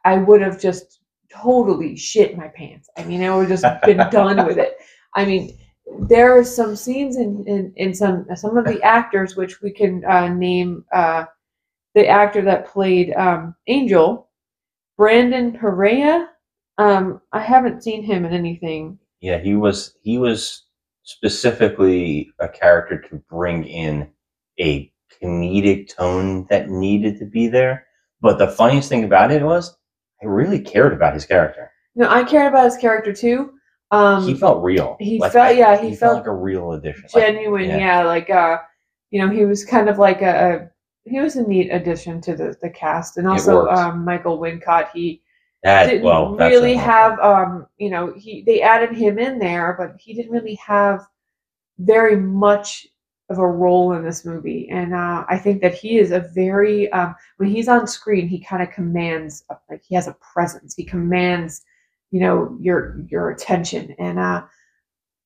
I 0.05 0.17
would 0.17 0.41
have 0.41 0.61
just 0.61 1.01
totally 1.33 1.97
shit 1.97 2.37
my 2.37 2.49
pants. 2.49 2.91
I 2.99 3.05
mean, 3.05 3.23
I 3.23 3.35
would 3.35 3.49
have 3.49 3.61
just 3.61 3.83
been 3.87 4.11
done 4.11 4.45
with 4.47 4.59
it. 4.59 4.77
I 5.15 5.25
mean, 5.25 5.57
there 6.01 6.37
are 6.37 6.45
some 6.45 6.75
scenes 6.75 7.17
in, 7.17 7.45
in, 7.47 7.73
in 7.77 7.95
some 7.95 8.27
some 8.35 8.57
of 8.57 8.65
the 8.65 8.83
actors, 8.83 9.37
which 9.37 9.61
we 9.63 9.71
can 9.71 10.05
uh, 10.05 10.29
name 10.29 10.85
uh, 10.93 11.25
the 11.95 12.09
actor 12.09 12.43
that 12.43 12.67
played 12.67 13.13
um, 13.15 13.55
Angel, 13.67 14.29
Brandon 14.97 15.53
Perea. 15.53 16.29
Um, 16.79 17.21
I 17.33 17.41
haven't 17.41 17.83
seen 17.83 18.03
him 18.03 18.25
in 18.25 18.33
anything. 18.33 18.99
Yeah, 19.21 19.39
he 19.39 19.55
was 19.55 19.95
he 20.03 20.19
was 20.19 20.65
specifically 21.03 22.33
a 22.39 22.49
character 22.49 23.01
to 23.11 23.17
bring 23.29 23.65
in 23.65 24.09
a 24.61 24.93
comedic 25.23 25.95
tone 25.95 26.47
that 26.51 26.71
needed 26.71 27.19
to 27.19 27.27
be 27.27 27.49
there. 27.49 27.87
But 28.21 28.39
the 28.39 28.49
funniest 28.49 28.89
thing 28.89 29.05
about 29.05 29.33
it 29.33 29.43
was 29.43 29.77
I 30.23 30.27
really 30.27 30.61
cared 30.61 30.93
about 30.93 31.15
his 31.15 31.27
character. 31.27 31.71
No, 31.95 32.09
I 32.09 32.23
cared 32.25 32.49
about 32.53 32.65
his 32.65 32.77
character 32.77 33.13
too. 33.13 33.53
Um, 33.91 34.27
he 34.27 34.35
felt 34.35 34.63
real. 34.63 34.97
he 35.01 35.19
felt- 35.19 35.57
yeah, 35.57 35.81
he 35.81 35.95
felt 35.95 36.19
like 36.19 36.27
a 36.27 36.35
real 36.35 36.73
addition. 36.73 37.05
Like, 37.13 37.27
genuine 37.27 37.69
yeah. 37.69 37.77
yeah. 37.79 38.03
like 38.05 38.31
uh 38.31 38.59
you 39.11 39.21
know 39.21 39.29
he 39.29 39.45
was 39.45 39.65
kind 39.65 39.89
of 39.89 39.99
like 39.99 40.23
a, 40.23 40.71
a 41.07 41.11
he 41.11 41.21
was 41.21 41.37
a 41.37 41.47
neat 41.47 41.71
addition 41.71 42.21
to 42.23 42.35
the 42.35 42.57
the 42.61 42.71
cast 42.71 43.17
and 43.19 43.29
also 43.29 43.69
um 43.69 44.05
michael 44.05 44.39
wincott 44.39 44.89
he 44.93 45.22
that, 45.63 45.87
didn't 45.87 46.03
well, 46.03 46.35
really 46.37 46.75
have 46.75 47.19
um 47.21 47.67
you 47.79 47.91
know 47.91 48.13
he 48.17 48.43
they 48.43 48.63
added 48.63 48.97
him 48.97 49.19
in 49.19 49.39
there 49.39 49.75
but 49.79 50.01
he 50.01 50.15
didn't 50.15 50.33
really 50.33 50.55
have 50.57 51.07
very 51.79 52.17
much 52.17 52.87
of 53.31 53.39
a 53.39 53.47
role 53.47 53.93
in 53.93 54.05
this 54.05 54.25
movie. 54.25 54.69
And 54.71 54.95
uh 54.95 55.25
i 55.29 55.39
think 55.39 55.63
that 55.63 55.75
he 55.75 55.99
is 55.99 56.11
a 56.11 56.21
very 56.35 56.91
um 56.93 57.15
when 57.37 57.49
he's 57.49 57.69
on 57.69 57.87
screen 57.87 58.29
he 58.29 58.41
kind 58.41 58.63
of 58.63 58.71
commands 58.71 59.45
like 59.71 59.83
he 59.85 59.95
has 59.95 60.09
a 60.09 60.17
presence. 60.33 60.75
He 60.75 60.85
commands 60.85 61.63
you 62.11 62.21
know 62.21 62.57
your 62.61 63.01
your 63.09 63.31
attention. 63.31 63.95
And 63.99 64.19
uh 64.19 64.45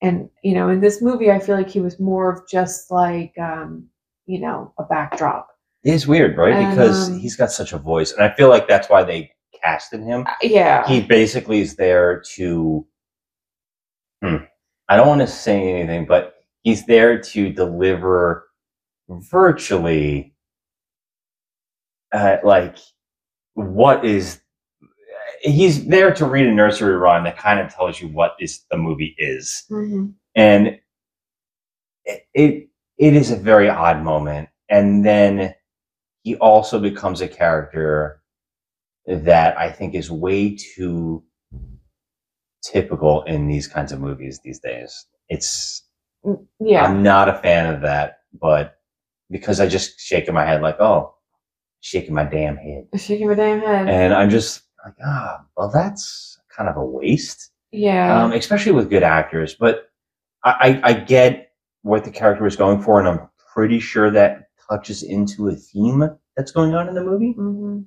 and 0.03 0.29
you 0.43 0.55
know 0.55 0.69
in 0.69 0.81
this 0.81 1.01
movie 1.01 1.31
i 1.31 1.39
feel 1.39 1.57
like 1.57 1.71
he 1.71 1.81
was 1.81 1.99
more 1.99 2.31
of 2.31 2.47
just 2.47 2.91
like 2.91 3.33
um 3.39 3.89
you 4.27 4.41
know 4.41 4.73
a 4.79 4.85
backdrop. 4.85 5.49
It 5.85 5.95
is 5.95 6.07
weird, 6.07 6.37
right? 6.37 6.53
And, 6.53 6.71
because 6.71 7.11
um, 7.11 7.19
he's 7.19 7.37
got 7.37 7.53
such 7.53 7.73
a 7.73 7.79
voice, 7.79 8.13
and 8.13 8.23
I 8.23 8.35
feel 8.35 8.49
like 8.49 8.69
that's 8.69 8.91
why 8.91 9.05
they 9.05 9.31
casted 9.67 10.01
him. 10.03 10.25
Uh, 10.27 10.33
yeah 10.43 10.87
He 10.87 11.01
basically 11.01 11.61
is 11.61 11.77
there 11.77 12.23
to. 12.35 12.87
Hmm, 14.23 14.37
I 14.89 14.97
don't 14.97 15.09
want 15.09 15.21
to 15.21 15.27
say 15.27 15.73
anything, 15.75 16.07
but 16.07 16.35
he's 16.63 16.87
there 16.87 17.21
to 17.21 17.53
deliver 17.53 18.49
virtually, 19.09 20.35
uh, 22.13 22.39
like, 22.45 22.79
what 23.55 24.05
is. 24.05 24.41
He's 25.43 25.87
there 25.87 26.15
to 26.15 26.25
read 26.25 26.47
a 26.47 26.53
nursery 26.53 26.97
rhyme 26.97 27.25
that 27.25 27.37
kind 27.37 27.61
of 27.61 27.73
tells 27.73 28.01
you 28.01 28.09
what 28.09 28.37
this 28.41 28.65
the 28.71 28.77
movie 28.79 29.15
is. 29.19 29.65
Mhm. 29.71 30.15
and 30.35 30.79
it, 32.05 32.23
it 32.35 32.69
it 32.99 33.15
is 33.15 33.31
a 33.31 33.37
very 33.37 33.69
odd 33.69 34.03
moment 34.03 34.49
and 34.71 35.05
then 35.05 35.55
he 36.23 36.37
also 36.37 36.79
becomes 36.81 37.21
a 37.21 37.29
character 37.29 38.23
that 39.07 39.57
i 39.59 39.71
think 39.71 39.95
is 39.95 40.11
way 40.11 40.57
too 40.57 41.23
typical 42.63 43.23
in 43.25 43.47
these 43.47 43.69
kinds 43.69 43.93
of 43.93 44.01
movies 44.01 44.41
these 44.43 44.59
days. 44.59 45.07
It's 45.29 45.83
Mm, 46.25 46.45
yeah. 46.59 46.83
I'm 46.85 47.05
not 47.05 47.29
a 47.29 47.35
fan 47.39 47.73
of 47.73 47.83
that 47.83 48.19
but 48.41 48.79
because 49.31 49.61
i 49.61 49.67
just 49.69 50.01
shaking 50.01 50.35
my 50.35 50.45
head 50.45 50.61
like 50.61 50.81
oh 50.81 51.15
shaking 51.81 52.15
my 52.15 52.25
damn 52.25 52.57
head. 52.57 52.89
Shaking 52.97 53.29
my 53.29 53.35
damn 53.35 53.61
head. 53.61 53.89
And 53.89 54.13
i'm 54.13 54.29
just 54.29 54.63
like 54.85 54.95
ah 55.05 55.45
well 55.57 55.71
that's 55.71 56.39
kind 56.57 56.69
of 56.69 56.77
a 56.77 56.85
waste. 56.85 57.51
Yeah. 57.71 58.25
Um, 58.25 58.33
especially 58.33 58.73
with 58.73 58.91
good 58.91 59.03
actors. 59.03 59.55
But 59.55 59.91
I, 60.43 60.81
I, 60.85 60.91
I 60.91 60.93
get 60.95 61.53
what 61.83 62.05
the 62.05 62.11
character 62.11 62.45
was 62.45 62.57
going 62.57 62.81
for, 62.81 62.99
and 62.99 63.07
I'm 63.09 63.29
pretty 63.55 63.79
sure 63.79 64.11
that 64.11 64.49
touches 64.69 65.03
into 65.03 65.49
a 65.49 65.55
theme 65.55 66.09
that's 66.37 66.51
going 66.51 66.75
on 66.75 66.89
in 66.89 66.95
the 66.95 67.05
movie. 67.05 67.33
hmm 67.33 67.81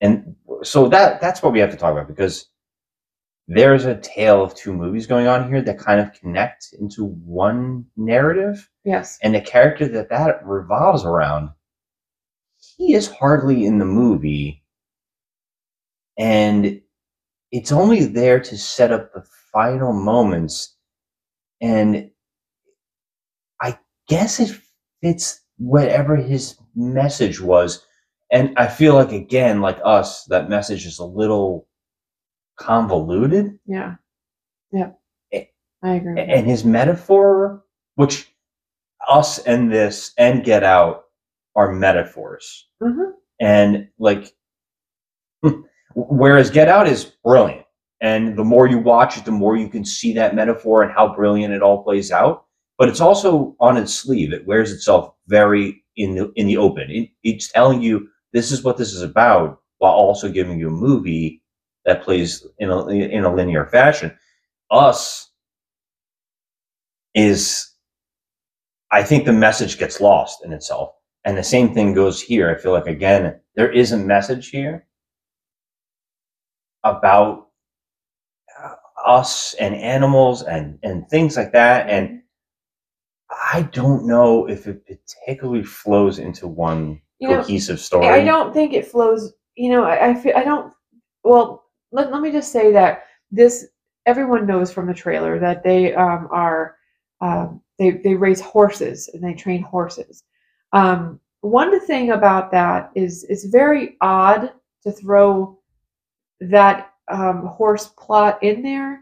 And 0.00 0.36
so 0.62 0.88
that 0.88 1.20
that's 1.20 1.42
what 1.42 1.52
we 1.52 1.60
have 1.60 1.70
to 1.70 1.76
talk 1.76 1.92
about 1.92 2.08
because 2.08 2.46
there's 3.48 3.84
a 3.84 3.96
tale 3.96 4.42
of 4.42 4.54
two 4.54 4.72
movies 4.72 5.06
going 5.06 5.26
on 5.28 5.48
here 5.48 5.62
that 5.62 5.78
kind 5.78 6.00
of 6.00 6.12
connect 6.12 6.74
into 6.78 7.04
one 7.04 7.86
narrative, 7.96 8.68
yes. 8.84 9.18
And 9.22 9.34
the 9.34 9.40
character 9.40 9.86
that 9.88 10.10
that 10.10 10.44
revolves 10.44 11.04
around, 11.04 11.50
he 12.76 12.94
is 12.94 13.08
hardly 13.08 13.64
in 13.64 13.78
the 13.78 13.84
movie, 13.84 14.64
and 16.18 16.80
it's 17.52 17.72
only 17.72 18.04
there 18.06 18.40
to 18.40 18.58
set 18.58 18.92
up 18.92 19.12
the 19.12 19.24
final 19.52 19.92
moments. 19.92 20.74
And 21.60 22.10
i 23.60 23.78
guess 24.08 24.40
it 24.40 24.58
fits 25.02 25.40
whatever 25.58 26.16
his 26.16 26.58
message 26.74 27.40
was 27.40 27.85
and 28.32 28.52
i 28.58 28.66
feel 28.66 28.94
like 28.94 29.12
again 29.12 29.60
like 29.60 29.78
us 29.84 30.24
that 30.24 30.48
message 30.48 30.84
is 30.86 30.98
a 30.98 31.04
little 31.04 31.66
convoluted 32.58 33.58
yeah 33.66 33.94
Yeah. 34.72 34.90
I 35.82 35.94
agree 35.94 36.20
and 36.20 36.46
his 36.46 36.64
metaphor 36.64 37.64
which 37.96 38.32
us 39.08 39.38
and 39.40 39.70
this 39.72 40.12
and 40.18 40.42
get 40.44 40.64
out 40.64 41.04
are 41.54 41.72
metaphors. 41.72 42.68
Mhm. 42.82 43.12
and 43.40 43.88
like 43.98 44.32
whereas 45.94 46.50
get 46.50 46.68
out 46.68 46.86
is 46.88 47.04
brilliant 47.24 47.64
and 48.00 48.36
the 48.36 48.44
more 48.44 48.66
you 48.66 48.78
watch 48.78 49.16
it 49.16 49.24
the 49.24 49.30
more 49.30 49.56
you 49.56 49.68
can 49.68 49.84
see 49.84 50.12
that 50.14 50.34
metaphor 50.34 50.82
and 50.82 50.92
how 50.92 51.14
brilliant 51.14 51.54
it 51.54 51.62
all 51.62 51.82
plays 51.84 52.10
out 52.10 52.44
but 52.78 52.88
it's 52.88 53.00
also 53.00 53.54
on 53.60 53.76
its 53.76 53.94
sleeve 53.94 54.32
it 54.32 54.46
wears 54.46 54.72
itself 54.72 55.14
very 55.28 55.82
in 55.96 56.14
the 56.14 56.32
in 56.36 56.46
the 56.46 56.56
open 56.56 56.90
it, 56.90 57.10
it's 57.22 57.50
telling 57.52 57.80
you 57.80 58.08
this 58.32 58.52
is 58.52 58.62
what 58.64 58.76
this 58.76 58.92
is 58.92 59.02
about 59.02 59.60
while 59.78 59.92
also 59.92 60.28
giving 60.30 60.58
you 60.58 60.68
a 60.68 60.70
movie 60.70 61.42
that 61.84 62.02
plays 62.02 62.46
in 62.58 62.70
a 62.70 62.86
in 62.88 63.24
a 63.24 63.34
linear 63.34 63.66
fashion. 63.66 64.16
Us 64.70 65.30
is 67.14 67.72
i 68.90 69.02
think 69.02 69.24
the 69.24 69.32
message 69.32 69.78
gets 69.78 70.00
lost 70.00 70.44
in 70.44 70.52
itself. 70.52 70.92
And 71.24 71.36
the 71.36 71.42
same 71.42 71.74
thing 71.74 71.92
goes 71.92 72.22
here. 72.22 72.48
I 72.50 72.60
feel 72.60 72.72
like 72.72 72.86
again 72.86 73.40
there 73.56 73.72
is 73.72 73.92
a 73.92 73.96
message 73.98 74.50
here 74.50 74.86
about 76.84 77.48
uh, 78.62 78.74
us 79.06 79.54
and 79.54 79.74
animals 79.74 80.42
and 80.42 80.78
and 80.82 81.08
things 81.08 81.36
like 81.36 81.52
that. 81.52 81.88
And 81.88 82.22
i 83.52 83.62
don't 83.62 84.06
know 84.06 84.48
if 84.48 84.66
it 84.66 84.86
particularly 84.86 85.62
flows 85.64 86.18
into 86.18 86.46
one 86.46 87.00
You 87.18 87.30
know, 87.30 87.42
cohesive 87.42 87.80
story 87.80 88.06
I 88.06 88.24
don't 88.24 88.52
think 88.52 88.72
it 88.72 88.86
flows. 88.86 89.32
You 89.54 89.70
know, 89.70 89.84
I, 89.84 90.10
I 90.10 90.14
feel 90.14 90.36
I 90.36 90.44
don't. 90.44 90.72
Well, 91.24 91.64
let, 91.92 92.12
let 92.12 92.22
me 92.22 92.30
just 92.30 92.52
say 92.52 92.72
that 92.72 93.04
this 93.30 93.66
everyone 94.04 94.46
knows 94.46 94.72
from 94.72 94.86
the 94.86 94.94
trailer 94.94 95.38
that 95.38 95.62
they 95.62 95.94
um, 95.94 96.28
are 96.30 96.76
um, 97.20 97.62
they 97.78 97.92
they 97.92 98.14
raise 98.14 98.40
horses 98.40 99.08
and 99.12 99.22
they 99.22 99.34
train 99.34 99.62
horses. 99.62 100.24
Um, 100.72 101.20
one 101.40 101.78
thing 101.86 102.10
about 102.10 102.50
that 102.50 102.90
is 102.94 103.24
it's 103.28 103.44
very 103.44 103.96
odd 104.00 104.52
to 104.82 104.92
throw 104.92 105.58
that 106.40 106.92
um, 107.08 107.46
horse 107.46 107.88
plot 107.96 108.42
in 108.42 108.62
there 108.62 109.00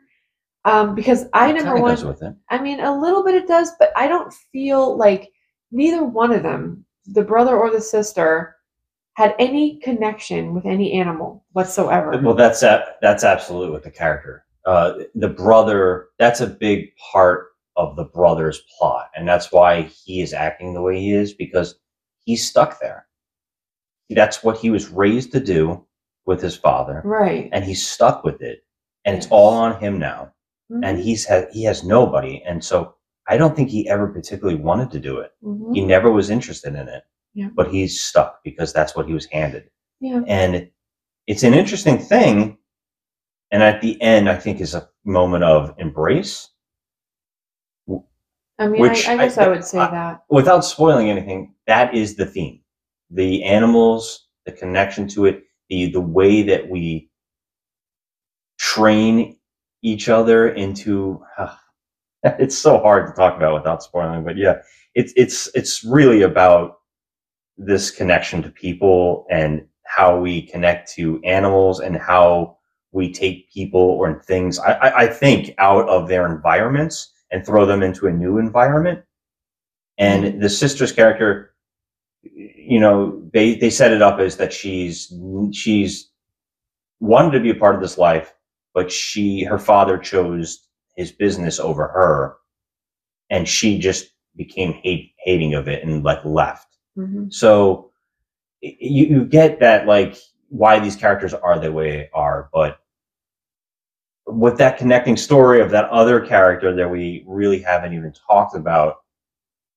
um, 0.64 0.94
because 0.94 1.26
I 1.32 1.50
It 1.50 1.56
number 1.56 1.80
one 1.80 2.36
I 2.50 2.60
mean, 2.60 2.80
a 2.80 2.98
little 3.00 3.22
bit 3.22 3.34
it 3.34 3.46
does, 3.46 3.72
but 3.78 3.92
I 3.96 4.08
don't 4.08 4.32
feel 4.52 4.96
like 4.96 5.30
neither 5.70 6.04
one 6.04 6.32
of 6.32 6.42
them, 6.42 6.83
the 7.06 7.22
brother 7.22 7.56
or 7.56 7.70
the 7.70 7.80
sister, 7.80 8.56
had 9.14 9.34
any 9.38 9.78
connection 9.78 10.54
with 10.54 10.66
any 10.66 10.92
animal 10.92 11.44
whatsoever. 11.52 12.18
Well, 12.22 12.34
that's 12.34 12.62
a, 12.62 12.84
that's 13.00 13.22
absolutely 13.24 13.70
with 13.70 13.84
the 13.84 13.90
character. 13.90 14.44
Uh, 14.66 14.94
the 15.14 15.28
brother, 15.28 16.08
that's 16.18 16.40
a 16.40 16.46
big 16.46 16.88
part 16.96 17.48
of 17.76 17.96
the 17.96 18.04
brother's 18.04 18.62
plot, 18.78 19.10
and 19.14 19.28
that's 19.28 19.52
why 19.52 19.82
he 19.82 20.20
is 20.20 20.32
acting 20.32 20.72
the 20.74 20.82
way 20.82 20.98
he 20.98 21.12
is 21.12 21.32
because 21.34 21.76
he's 22.24 22.48
stuck 22.48 22.80
there. 22.80 23.06
That's 24.10 24.42
what 24.42 24.58
he 24.58 24.70
was 24.70 24.88
raised 24.88 25.32
to 25.32 25.40
do 25.40 25.84
with 26.26 26.40
his 26.40 26.56
father, 26.56 27.02
Right. 27.04 27.48
and 27.52 27.64
he's 27.64 27.86
stuck 27.86 28.24
with 28.24 28.40
it, 28.42 28.64
and 29.04 29.16
it's 29.16 29.28
all 29.30 29.52
on 29.54 29.78
him 29.80 29.98
now. 29.98 30.32
And 30.70 30.98
Mhm, 30.98 31.02
he's 31.02 31.26
ha- 31.28 31.46
he 31.52 31.64
has 31.64 31.84
nobody, 31.84 32.42
and 32.46 32.64
so 32.64 32.94
I 33.28 33.36
don't 33.36 33.56
think 33.56 33.70
he 33.70 33.88
ever 33.88 34.08
particularly 34.08 34.58
wanted 34.60 34.90
to 34.92 35.00
do 35.00 35.18
it. 35.18 35.32
mhm. 35.42 35.74
He 35.74 35.84
never 35.84 36.10
was 36.12 36.28
interested 36.30 36.74
in 36.74 36.88
it, 36.88 37.04
Yeah. 37.34 37.48
but 37.54 37.70
he's 37.72 38.00
stuck 38.02 38.42
because 38.44 38.72
that's 38.72 38.94
what 38.94 39.06
he 39.06 39.14
was 39.14 39.26
handed 39.26 39.70
Yeah. 40.00 40.22
and 40.26 40.70
it's 41.26 41.42
an 41.42 41.54
interesting 41.54 41.98
thing 41.98 42.58
and 43.50 43.62
at 43.62 43.80
the 43.80 44.00
end 44.02 44.28
i 44.28 44.36
think 44.36 44.60
is 44.60 44.74
a 44.74 44.88
moment 45.04 45.44
of 45.44 45.74
embrace 45.78 46.50
I 48.58 48.68
mean, 48.68 48.80
which 48.80 49.08
I, 49.08 49.14
I 49.14 49.16
guess 49.16 49.38
I, 49.38 49.44
I- 49.46 49.48
would 49.48 49.64
say 49.64 49.78
I- 49.78 49.90
that. 49.90 50.24
without 50.28 50.64
spoiling 50.64 51.10
anything 51.10 51.54
that 51.66 51.94
is 51.94 52.16
the 52.16 52.26
theme 52.26 52.60
the 53.10 53.42
animals 53.44 54.28
the 54.46 54.52
connection 54.52 55.08
to 55.08 55.24
it 55.26 55.44
the 55.70 55.90
the 55.90 56.00
way 56.00 56.42
that 56.42 56.68
we 56.68 57.10
train 58.58 59.36
each 59.82 60.08
other 60.08 60.48
into 60.48 61.22
it's 62.38 62.56
so 62.56 62.78
hard 62.78 63.06
to 63.06 63.12
talk 63.12 63.36
about 63.36 63.54
without 63.54 63.82
spoiling 63.82 64.24
but 64.24 64.36
yeah 64.36 64.56
it's 64.94 65.12
it's 65.16 65.48
it's 65.54 65.84
really 65.84 66.22
about 66.22 66.78
this 67.56 67.90
connection 67.90 68.42
to 68.42 68.50
people 68.50 69.26
and 69.30 69.66
how 69.86 70.18
we 70.18 70.42
connect 70.42 70.90
to 70.92 71.20
animals 71.22 71.80
and 71.80 71.96
how 71.96 72.56
we 72.92 73.12
take 73.12 73.50
people 73.52 73.80
or 73.80 74.22
things 74.22 74.58
I, 74.58 74.92
I, 74.96 75.06
think 75.06 75.52
out 75.58 75.88
of 75.88 76.08
their 76.08 76.26
environments 76.32 77.12
and 77.30 77.44
throw 77.44 77.66
them 77.66 77.82
into 77.82 78.06
a 78.06 78.12
new 78.12 78.38
environment. 78.38 79.00
And 79.98 80.24
mm-hmm. 80.24 80.40
the 80.40 80.48
sister's 80.48 80.92
character 80.92 81.54
you 82.32 82.80
know 82.80 83.22
they 83.32 83.54
they 83.56 83.70
set 83.70 83.92
it 83.92 84.02
up 84.02 84.18
as 84.18 84.36
that 84.36 84.52
she's 84.52 85.12
she's 85.52 86.10
wanted 87.00 87.32
to 87.32 87.40
be 87.40 87.50
a 87.50 87.54
part 87.54 87.74
of 87.74 87.80
this 87.80 87.98
life 87.98 88.32
but 88.72 88.90
she 88.90 89.44
her 89.44 89.58
father 89.58 89.98
chose 89.98 90.63
his 90.96 91.12
business 91.12 91.58
over 91.58 91.88
her 91.88 92.36
and 93.30 93.48
she 93.48 93.78
just 93.78 94.10
became 94.36 94.72
hate 94.72 95.12
hating 95.18 95.54
of 95.54 95.68
it 95.68 95.84
and 95.84 96.02
like 96.04 96.24
left 96.24 96.68
Mhm. 96.96 97.32
so 97.32 97.90
you, 98.60 99.06
you 99.06 99.24
get 99.24 99.60
that 99.60 99.86
like 99.86 100.16
why 100.48 100.78
these 100.78 100.96
characters 100.96 101.34
are 101.34 101.58
the 101.58 101.72
way 101.72 101.90
they 101.90 102.10
are 102.14 102.48
but 102.52 102.78
with 104.26 104.56
that 104.58 104.78
connecting 104.78 105.16
story 105.16 105.60
of 105.60 105.70
that 105.70 105.88
other 105.90 106.20
character 106.20 106.74
that 106.74 106.88
we 106.88 107.24
really 107.26 107.60
haven't 107.60 107.92
even 107.92 108.12
talked 108.28 108.54
about 108.56 108.96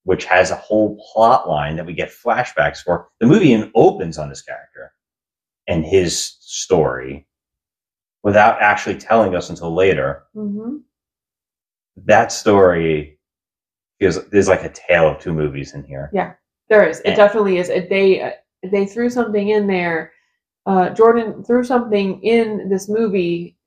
which 0.03 0.23
has 0.23 0.51
a 0.51 0.55
whole 0.55 1.03
plot 1.11 1.49
line 1.49 1.75
that 1.75 1.85
we 1.85 1.93
get 1.93 2.09
flashbacks 2.09 2.77
for 2.77 3.09
the 3.19 3.25
movie 3.27 3.69
opens 3.75 4.17
on 4.17 4.29
this 4.29 4.41
character 4.41 4.93
and 5.67 5.83
his 5.85 6.37
story 6.39 7.27
without 8.23 8.61
actually 8.61 8.95
telling 8.97 9.35
us 9.35 9.49
until 9.49 9.73
later. 9.73 10.23
hmm 10.33 10.77
That 12.05 12.31
story 12.31 13.19
feels 13.99 14.23
there's 14.29 14.47
like 14.47 14.63
a 14.63 14.69
tale 14.69 15.07
of 15.09 15.19
two 15.19 15.33
movies 15.33 15.73
in 15.73 15.83
here. 15.83 16.09
Yeah, 16.13 16.33
there 16.69 16.87
is. 16.87 16.99
It 17.01 17.07
And- 17.09 17.15
definitely 17.17 17.57
is. 17.57 17.69
It, 17.69 17.89
they 17.89 18.21
uh, 18.21 18.31
they 18.71 18.85
threw 18.85 19.09
something 19.09 19.49
in 19.49 19.67
there. 19.67 20.11
Uh, 20.65 20.89
Jordan 20.89 21.43
threw 21.43 21.63
something 21.63 22.21
in 22.23 22.67
this 22.69 22.89
movie 22.89 23.57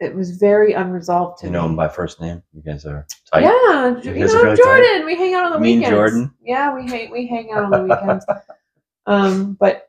it 0.00 0.14
was 0.14 0.32
very 0.32 0.74
unresolved 0.74 1.38
to 1.38 1.46
You 1.46 1.52
me. 1.52 1.58
know 1.58 1.64
him 1.66 1.76
by 1.76 1.88
first 1.88 2.20
name. 2.20 2.42
You 2.52 2.60
guys 2.62 2.84
are 2.84 3.06
tight. 3.32 3.44
Yeah, 3.44 3.98
You 4.02 4.26
know 4.26 4.42
really 4.42 4.56
tight? 4.56 4.56
Jordan. 4.58 5.06
We 5.06 5.16
hang 5.16 5.34
out 5.34 5.44
on 5.46 5.52
the 5.52 5.60
Me 5.60 5.76
weekends. 5.76 5.90
Jordan? 5.90 6.34
Yeah, 6.42 6.74
we 6.74 6.86
hang 6.86 7.10
we 7.10 7.26
hang 7.26 7.50
out 7.50 7.64
on 7.64 7.70
the 7.70 7.82
weekends. 7.84 8.26
um, 9.06 9.54
but 9.58 9.88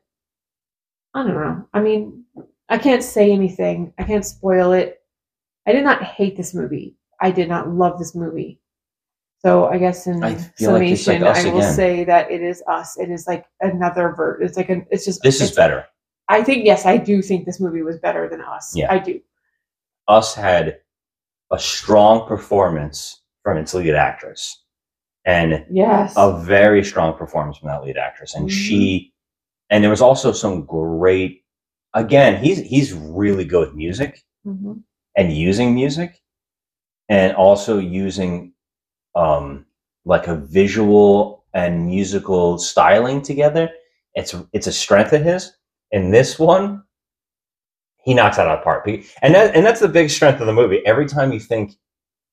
I 1.13 1.23
don't 1.23 1.33
know. 1.33 1.67
I 1.73 1.81
mean, 1.81 2.23
I 2.69 2.77
can't 2.77 3.03
say 3.03 3.31
anything. 3.31 3.93
I 3.97 4.03
can't 4.03 4.25
spoil 4.25 4.71
it. 4.71 5.01
I 5.65 5.73
did 5.73 5.83
not 5.83 6.03
hate 6.03 6.37
this 6.37 6.53
movie. 6.53 6.95
I 7.21 7.31
did 7.31 7.49
not 7.49 7.69
love 7.69 7.97
this 7.99 8.15
movie. 8.15 8.59
So 9.39 9.65
I 9.67 9.77
guess 9.77 10.07
in 10.07 10.23
I 10.23 10.35
feel 10.35 10.71
like 10.73 10.81
like 10.89 10.97
summation, 10.97 11.23
I 11.23 11.43
will 11.51 11.59
again. 11.59 11.73
say 11.73 12.03
that 12.05 12.31
it 12.31 12.41
is 12.41 12.63
us. 12.67 12.97
It 12.97 13.09
is 13.11 13.27
like 13.27 13.45
another 13.61 14.13
ver. 14.15 14.41
It's 14.41 14.57
like 14.57 14.69
a. 14.69 14.81
It's 14.89 15.05
just. 15.05 15.21
This 15.23 15.41
is 15.41 15.51
better. 15.51 15.85
I 16.29 16.43
think 16.43 16.65
yes, 16.65 16.85
I 16.85 16.97
do 16.97 17.21
think 17.21 17.45
this 17.45 17.59
movie 17.59 17.83
was 17.83 17.97
better 17.99 18.27
than 18.27 18.41
us. 18.41 18.75
Yeah. 18.75 18.91
I 18.91 18.99
do. 18.99 19.19
Us 20.07 20.33
had 20.35 20.79
a 21.51 21.59
strong 21.59 22.27
performance 22.27 23.21
from 23.43 23.57
its 23.57 23.73
lead 23.73 23.93
actress, 23.95 24.63
and 25.25 25.65
Yes. 25.71 26.13
a 26.17 26.37
very 26.43 26.83
strong 26.83 27.15
performance 27.17 27.57
from 27.57 27.69
that 27.69 27.83
lead 27.83 27.97
actress, 27.97 28.33
and 28.35 28.47
Mhm. 28.49 28.51
she, 28.51 29.13
and 29.69 29.83
there 29.83 29.91
was 29.91 30.01
also 30.01 30.31
some 30.31 30.65
great. 30.65 31.43
Again, 31.93 32.43
he's 32.43 32.59
he's 32.59 32.91
really 32.93 33.45
good 33.45 33.67
with 33.69 33.75
music 33.75 34.23
Mhm. 34.45 34.81
and 35.15 35.31
using 35.31 35.73
music, 35.75 36.21
and 37.09 37.33
also 37.35 37.77
using, 37.77 38.53
um, 39.15 39.65
like 40.05 40.27
a 40.27 40.35
visual 40.35 41.45
and 41.53 41.85
musical 41.85 42.57
styling 42.57 43.21
together. 43.21 43.69
It's 44.15 44.35
it's 44.53 44.67
a 44.67 44.71
strength 44.73 45.13
of 45.13 45.23
his. 45.23 45.53
In 45.91 46.11
this 46.11 46.37
one, 46.39 46.83
he 48.03 48.13
knocks 48.13 48.37
that 48.37 48.47
out 48.47 48.57
of 48.57 48.59
the 48.59 48.63
park, 48.63 48.87
and 49.21 49.35
that 49.35 49.55
and 49.55 49.65
that's 49.65 49.79
the 49.81 49.87
big 49.87 50.09
strength 50.09 50.39
of 50.39 50.47
the 50.47 50.53
movie. 50.53 50.85
Every 50.85 51.05
time 51.07 51.31
you 51.31 51.39
think, 51.39 51.73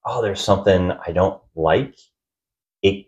oh, 0.07 0.23
there's 0.23 0.41
something 0.41 0.93
I 1.07 1.13
don't 1.13 1.41
like, 1.55 1.97
it 2.83 3.07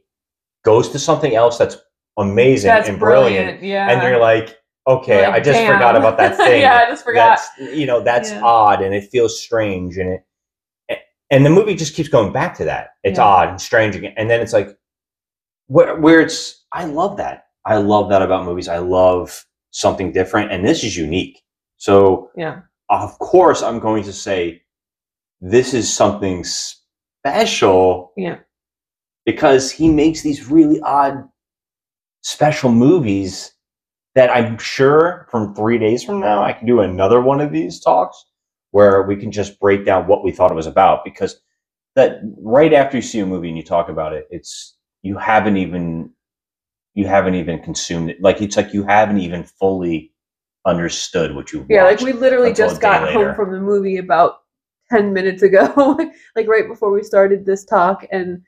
goes 0.64 0.88
to 0.90 0.98
something 0.98 1.35
else 1.35 1.59
that's 1.59 1.76
amazing 2.18 2.68
That's 2.68 2.88
and 2.88 2.98
brilliant, 2.98 3.62
Yeah. 3.62 3.90
and 3.90 4.02
you're 4.02 4.18
like, 4.20 4.59
okay, 4.87 5.26
like, 5.26 5.35
I 5.35 5.40
just 5.40 5.59
"Damn." 5.59 5.74
forgot 5.74 5.96
about 5.96 6.16
that 6.18 6.37
thing. 6.38 6.61
yeah, 6.62 6.85
I 6.87 6.90
just 6.90 7.05
forgot. 7.05 7.38
That's 7.59 7.74
you 7.76 7.87
know 7.87 8.00
that's 8.00 8.31
Yeah. 8.31 8.42
odd 8.42 8.83
and 8.83 8.94
it 8.94 9.11
feels 9.11 9.40
strange 9.40 9.96
and 9.98 10.09
it 10.11 10.24
and 11.30 11.44
the 11.44 11.50
movie 11.50 11.74
just 11.74 11.94
keeps 11.94 12.08
going 12.08 12.32
back 12.32 12.56
to 12.58 12.64
that. 12.64 12.90
It's 13.02 13.18
Yeah. 13.18 13.24
odd 13.24 13.48
and 13.48 13.60
strange 13.60 13.96
again, 13.96 14.14
and 14.16 14.30
then 14.30 14.40
it's 14.40 14.52
like 14.52 14.68
where 15.66 15.98
where 16.00 16.20
it's. 16.20 16.64
I 16.72 16.84
love 16.84 17.16
that. 17.18 17.44
I 17.64 17.76
love 17.78 18.10
that 18.10 18.22
about 18.22 18.44
movies. 18.44 18.68
I 18.68 18.78
love 18.78 19.44
something 19.70 20.12
different, 20.12 20.52
and 20.52 20.64
this 20.66 20.84
is 20.84 20.96
unique. 20.96 21.42
So 21.78 22.30
yeah. 22.36 22.60
of 22.88 23.18
course 23.18 23.62
I'm 23.62 23.78
going 23.80 24.04
to 24.04 24.12
say 24.12 24.62
this 25.40 25.74
is 25.74 25.92
something 25.92 26.44
special 26.44 28.12
Yeah. 28.16 28.38
because 29.24 29.70
he 29.70 29.90
makes 29.90 30.22
these 30.22 30.48
really 30.50 30.80
odd 30.80 31.28
special 32.22 32.70
movies 32.72 33.52
that 34.14 34.30
I'm 34.34 34.56
sure 34.58 35.26
from 35.30 35.54
three 35.54 35.78
days 35.78 36.02
from 36.02 36.20
now 36.20 36.42
I 36.42 36.52
can 36.54 36.66
do 36.66 36.80
another 36.80 37.20
one 37.20 37.40
of 37.40 37.52
these 37.52 37.80
talks 37.80 38.24
where 38.70 39.02
we 39.02 39.16
can 39.16 39.31
just 39.31 39.59
break 39.61 39.85
down 39.85 40.07
what 40.07 40.24
we 40.24 40.33
thought 40.33 40.50
it 40.50 40.55
was 40.55 40.66
about 40.66 41.05
because 41.05 41.40
that 41.94 42.20
right 42.38 42.72
after 42.72 42.96
you 42.96 43.02
see 43.02 43.20
a 43.20 43.26
movie 43.26 43.48
and 43.48 43.57
you 43.57 43.62
talk 43.62 43.88
about 43.88 44.12
it 44.12 44.26
it's 44.31 44.76
you 45.02 45.16
haven't 45.16 45.57
even 45.57 46.11
you 46.94 47.07
haven't 47.07 47.35
even 47.35 47.62
consumed 47.62 48.11
it 48.11 48.20
like 48.20 48.40
it's 48.42 48.57
like 48.57 48.72
you 48.72 48.85
haven't 48.85 49.18
even 49.18 49.44
fully 49.44 50.12
understood 50.66 51.35
what 51.35 51.52
you 51.52 51.64
Yeah, 51.68 51.85
like 51.85 52.00
we 52.00 52.12
literally 52.12 52.52
just 52.52 52.81
got 52.81 53.12
home 53.12 53.35
from 53.35 53.52
the 53.52 53.61
movie 53.61 53.98
about 53.98 54.40
10 54.90 55.12
minutes 55.12 55.42
ago, 55.42 55.98
like 56.37 56.48
right 56.48 56.68
before 56.68 56.90
we 56.90 57.02
started 57.02 57.46
this 57.46 57.64
talk. 57.64 58.05
And 58.11 58.42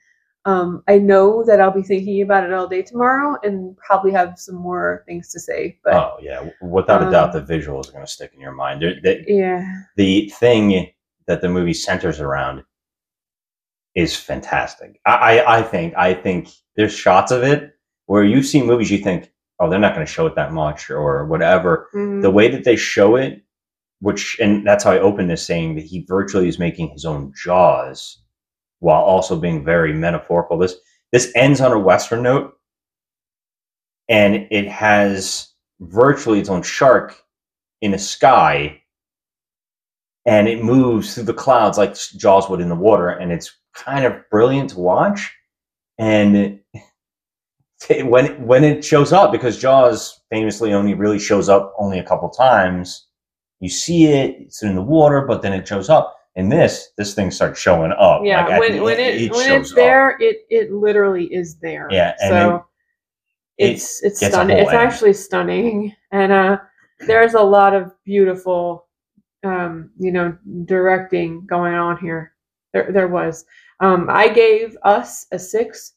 um, 0.44 0.82
I 0.88 0.98
know 0.98 1.44
that 1.44 1.60
I'll 1.60 1.70
be 1.70 1.82
thinking 1.82 2.22
about 2.22 2.44
it 2.44 2.52
all 2.52 2.68
day 2.68 2.82
tomorrow 2.82 3.38
and 3.42 3.76
probably 3.76 4.12
have 4.12 4.38
some 4.38 4.54
more 4.54 5.02
things 5.06 5.30
to 5.32 5.40
say. 5.40 5.78
But 5.84 5.94
Oh 5.94 6.16
yeah, 6.20 6.48
without 6.62 7.06
a 7.06 7.10
doubt, 7.10 7.34
Um, 7.34 7.44
the 7.44 7.52
visuals 7.54 7.88
are 7.88 7.92
going 7.92 8.06
to 8.06 8.10
stick 8.10 8.32
in 8.34 8.40
your 8.40 8.52
mind. 8.52 8.80
The, 8.82 9.24
yeah, 9.26 9.82
the 9.96 10.30
thing 10.30 10.90
that 11.26 11.40
the 11.42 11.48
movie 11.48 11.74
centers 11.74 12.20
around 12.20 12.64
is 13.94 14.16
fantastic. 14.16 15.00
I, 15.06 15.40
I, 15.40 15.58
I 15.58 15.62
think. 15.62 15.94
I 15.96 16.14
think 16.14 16.48
there's 16.76 16.94
shots 16.94 17.32
of 17.32 17.42
it 17.42 17.72
where 18.06 18.24
you 18.24 18.42
see 18.42 18.62
movies, 18.62 18.90
you 18.90 18.98
think, 18.98 19.30
oh, 19.60 19.68
they're 19.68 19.78
not 19.78 19.94
going 19.94 20.06
to 20.06 20.12
show 20.12 20.26
it 20.26 20.34
that 20.36 20.52
much 20.52 20.88
or 20.88 21.26
whatever. 21.26 21.88
Mhm. 21.94 22.22
The 22.22 22.30
way 22.30 22.48
that 22.48 22.64
they 22.64 22.76
show 22.76 23.16
it, 23.16 23.42
which, 24.00 24.38
and 24.40 24.66
that's 24.66 24.84
how 24.84 24.92
I 24.92 25.00
opened 25.00 25.28
this 25.28 25.44
saying 25.44 25.74
that 25.74 25.84
he 25.84 26.04
virtually 26.08 26.48
is 26.48 26.58
making 26.58 26.88
his 26.90 27.04
own 27.04 27.32
Jaws, 27.34 28.22
while 28.80 29.02
also 29.02 29.36
being 29.36 29.64
very 29.64 29.92
metaphorical. 29.92 30.58
This 30.58 30.76
this 31.12 31.32
ends 31.34 31.60
on 31.60 31.72
a 31.72 31.78
western 31.78 32.22
note, 32.22 32.54
and 34.08 34.46
it 34.50 34.68
has 34.68 35.52
virtually 35.80 36.40
its 36.40 36.48
own 36.48 36.62
shark 36.62 37.22
in 37.82 37.92
the 37.92 37.98
sky 37.98 38.80
and 40.26 40.48
it 40.48 40.62
moves 40.62 41.14
through 41.14 41.24
the 41.24 41.34
clouds 41.34 41.78
like 41.78 41.94
Jaws 42.16 42.48
would 42.50 42.60
in 42.60 42.68
the 42.68 42.74
water, 42.74 43.08
and 43.08 43.32
it's 43.32 43.56
kind 43.74 44.04
of 44.04 44.14
brilliant 44.30 44.70
to 44.70 44.78
watch. 44.78 45.32
And 45.98 46.60
it- 47.90 48.06
when 48.06 48.46
when 48.46 48.64
it 48.64 48.84
shows 48.84 49.12
up, 49.12 49.32
because 49.32 49.58
Jaws 49.58 50.20
famously 50.30 50.72
only 50.74 50.94
really 50.94 51.18
shows 51.18 51.48
up 51.48 51.74
only 51.78 51.98
a 51.98 52.04
couple 52.04 52.28
times, 52.30 53.06
you 53.60 53.68
see 53.70 54.06
it, 54.06 54.36
it's 54.40 54.62
in 54.62 54.74
the 54.74 54.82
water, 54.82 55.22
but 55.22 55.42
then 55.42 55.52
it 55.54 55.66
shows 55.66 55.88
up. 55.88 56.17
In 56.38 56.48
this, 56.48 56.90
this 56.96 57.14
thing 57.14 57.32
starts 57.32 57.60
showing 57.60 57.90
up. 57.98 58.22
yeah. 58.24 58.46
like, 58.46 58.60
when 58.60 58.82
when 58.82 58.96
end, 59.00 59.20
it, 59.20 59.32
when 59.32 59.60
it's 59.60 59.72
up. 59.72 59.76
there, 59.76 60.16
it 60.20 60.46
it 60.48 60.70
literally 60.70 61.24
is 61.34 61.58
there. 61.58 61.88
Yeah, 61.90 62.14
and 62.20 62.30
so 62.30 62.64
it 63.58 63.70
it's 63.70 64.02
it's 64.04 64.24
stunning. 64.24 64.56
It's 64.56 64.70
end. 64.70 64.78
actually 64.78 65.14
stunning, 65.14 65.96
and 66.12 66.30
uh, 66.30 66.58
there's 67.00 67.34
a 67.34 67.42
lot 67.42 67.74
of 67.74 67.90
beautiful, 68.04 68.86
um, 69.42 69.90
you 69.98 70.12
know, 70.12 70.38
directing 70.64 71.44
going 71.44 71.74
on 71.74 71.98
here. 71.98 72.34
There 72.72 72.92
there 72.92 73.08
was. 73.08 73.44
Um, 73.80 74.06
I 74.08 74.28
gave 74.28 74.76
us 74.84 75.26
a 75.32 75.40
six, 75.40 75.94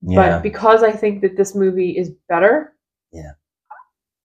yeah, 0.00 0.36
but 0.36 0.42
because 0.44 0.84
I 0.84 0.92
think 0.92 1.22
that 1.22 1.36
this 1.36 1.56
movie 1.56 1.98
is 1.98 2.12
better, 2.28 2.76
Yeah. 3.12 3.32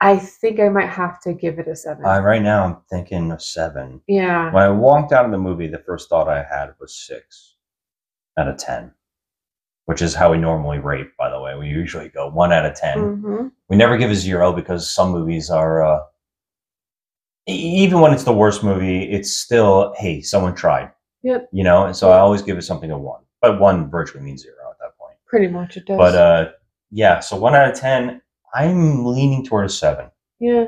I 0.02 0.16
think 0.18 0.58
I 0.60 0.68
might 0.68 0.88
have 0.88 1.20
to 1.22 1.32
give 1.32 1.58
it 1.60 1.68
a 1.68 1.76
seven. 1.76 2.04
uh, 2.04 2.20
right 2.20 2.42
now 2.42 2.64
I'm 2.64 2.76
thinking 2.90 3.30
a 3.30 3.38
seven. 3.38 4.00
yeah, 4.08 4.52
When 4.52 4.62
I 4.62 4.68
walked 4.68 5.12
out 5.12 5.24
of 5.24 5.30
the 5.30 5.38
movie, 5.38 5.68
the 5.68 5.78
first 5.86 6.08
thought 6.08 6.28
I 6.28 6.42
had 6.42 6.74
was 6.80 6.94
six 6.94 7.54
out 8.36 8.48
of 8.48 8.56
ten, 8.56 8.92
which 9.84 10.02
is 10.02 10.14
how 10.14 10.32
we 10.32 10.38
normally 10.38 10.78
rate. 10.80 11.16
By 11.18 11.30
the 11.30 11.40
way, 11.40 11.56
we 11.56 11.68
usually 11.68 12.08
go 12.08 12.28
one 12.28 12.52
out 12.52 12.64
of 12.66 12.74
10 12.74 12.98
hmm 12.98 13.46
We 13.68 13.76
never 13.76 13.96
give 13.96 14.10
a 14.10 14.14
zero 14.14 14.52
because 14.52 14.90
some 14.90 15.10
movies 15.12 15.50
are, 15.50 15.84
uh, 15.84 16.00
even 17.46 18.00
when 18.00 18.12
it's 18.12 18.24
the 18.24 18.32
worst 18.32 18.62
movie, 18.64 19.04
it's 19.04 19.30
still 19.32 19.94
hey, 19.98 20.20
someone 20.22 20.54
tried. 20.54 20.90
Yep. 21.22 21.48
You 21.52 21.64
know, 21.64 21.86
and 21.86 21.94
so 21.96 22.10
I 22.10 22.18
always 22.18 22.42
give 22.42 22.58
it 22.58 22.62
something 22.62 22.90
a 22.90 22.98
one, 22.98 23.22
but 23.40 23.60
one 23.60 23.90
virtually 23.90 24.22
means 24.24 24.42
zero 24.42 24.70
at 24.70 24.78
that 24.80 24.96
point. 24.98 25.16
pretty 25.26 25.48
much 25.48 25.76
it 25.76 25.86
does. 25.86 25.96
But 25.98 26.14
uh, 26.14 26.50
yeah, 26.90 27.20
so 27.20 27.36
one 27.36 27.54
out 27.54 27.70
of 27.70 27.78
ten, 27.78 28.21
I'm 28.54 29.04
leaning 29.06 29.44
toward 29.44 29.66
a 29.66 29.68
seven. 29.68 30.10
yeah, 30.40 30.66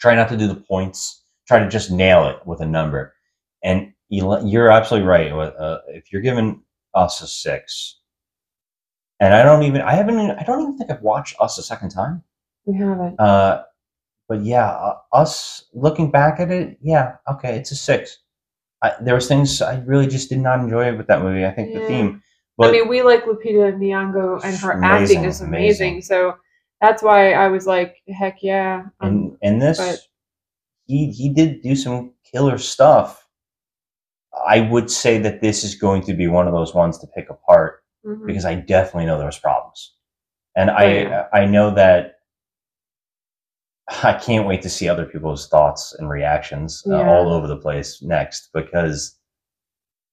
try 0.00 0.14
not 0.14 0.28
to 0.28 0.36
do 0.36 0.46
the 0.48 0.54
points 0.56 1.22
try 1.48 1.58
to 1.58 1.68
just 1.68 1.90
nail 1.90 2.26
it 2.28 2.38
with 2.46 2.60
a 2.60 2.66
number 2.66 3.14
and 3.62 3.92
you- 4.08 4.46
you're 4.46 4.70
absolutely 4.70 5.06
right 5.08 5.30
uh, 5.32 5.78
if 5.88 6.10
you're 6.12 6.22
giving 6.22 6.62
us 6.94 7.20
a 7.22 7.26
six 7.26 8.00
and 9.20 9.34
i 9.34 9.42
don't 9.42 9.62
even 9.62 9.80
i 9.82 9.92
haven't 9.92 10.18
i 10.18 10.42
don't 10.42 10.60
even 10.62 10.76
think 10.78 10.90
i've 10.90 11.02
watched 11.02 11.36
us 11.40 11.58
a 11.58 11.62
second 11.62 11.90
time 11.90 12.22
we 12.66 12.76
haven't. 12.76 13.18
uh, 13.20 13.62
but 14.28 14.42
yeah 14.42 14.68
uh, 14.70 14.96
us 15.12 15.66
looking 15.74 16.10
back 16.10 16.40
at 16.40 16.50
it 16.50 16.76
yeah 16.82 17.16
okay 17.30 17.56
it's 17.56 17.70
a 17.70 17.76
six 17.76 18.18
I, 18.82 18.92
there 19.00 19.14
was 19.14 19.28
things 19.28 19.60
i 19.62 19.78
really 19.80 20.06
just 20.06 20.28
did 20.28 20.38
not 20.40 20.60
enjoy 20.60 20.96
with 20.96 21.06
that 21.08 21.22
movie 21.22 21.46
i 21.46 21.50
think 21.50 21.72
the 21.74 21.86
theme 21.86 22.22
but 22.56 22.68
I 22.68 22.72
mean, 22.72 22.86
we 22.88 23.02
like 23.02 23.24
Lupita 23.24 23.74
Nyong'o, 23.76 24.40
and 24.44 24.56
her 24.58 24.70
Amazing, 24.72 25.18
acting 25.18 25.24
is 25.24 25.40
amazing. 25.40 25.94
amazing. 25.94 26.02
So 26.02 26.36
that's 26.84 27.02
why 27.02 27.32
I 27.32 27.48
was 27.48 27.66
like, 27.66 27.96
heck 28.08 28.42
yeah. 28.42 28.84
Um, 29.00 29.08
and 29.08 29.38
and 29.42 29.62
this 29.62 29.78
but- 29.78 30.00
he 30.86 31.10
he 31.10 31.28
did 31.30 31.62
do 31.62 31.74
some 31.74 32.12
killer 32.30 32.58
stuff 32.58 33.26
i 34.46 34.60
would 34.60 34.90
say 34.90 35.18
that 35.18 35.40
this 35.40 35.64
is 35.64 35.74
going 35.76 36.02
to 36.02 36.12
be 36.12 36.26
one 36.26 36.46
of 36.48 36.52
those 36.52 36.74
ones 36.74 36.98
to 36.98 37.06
pick 37.16 37.30
apart 37.30 37.82
mhm. 38.04 38.26
because 38.26 38.44
i 38.44 38.54
definitely 38.54 39.06
know 39.06 39.16
there 39.16 39.24
was 39.34 39.38
problems 39.38 39.94
and 40.56 40.68
Oh, 40.70 40.82
yeah. 40.84 41.26
i 41.32 41.40
i 41.42 41.46
know 41.46 41.70
that 41.74 42.16
I 44.02 44.14
can't 44.14 44.46
wait 44.46 44.62
to 44.62 44.70
see 44.70 44.88
other 44.88 45.04
people's 45.04 45.48
thoughts 45.48 45.94
and 45.98 46.08
reactions 46.08 46.82
uh, 46.86 46.98
Yeah. 46.98 47.08
all 47.10 47.32
over 47.32 47.46
the 47.46 47.56
place 47.66 48.00
next 48.02 48.48
because 48.54 49.18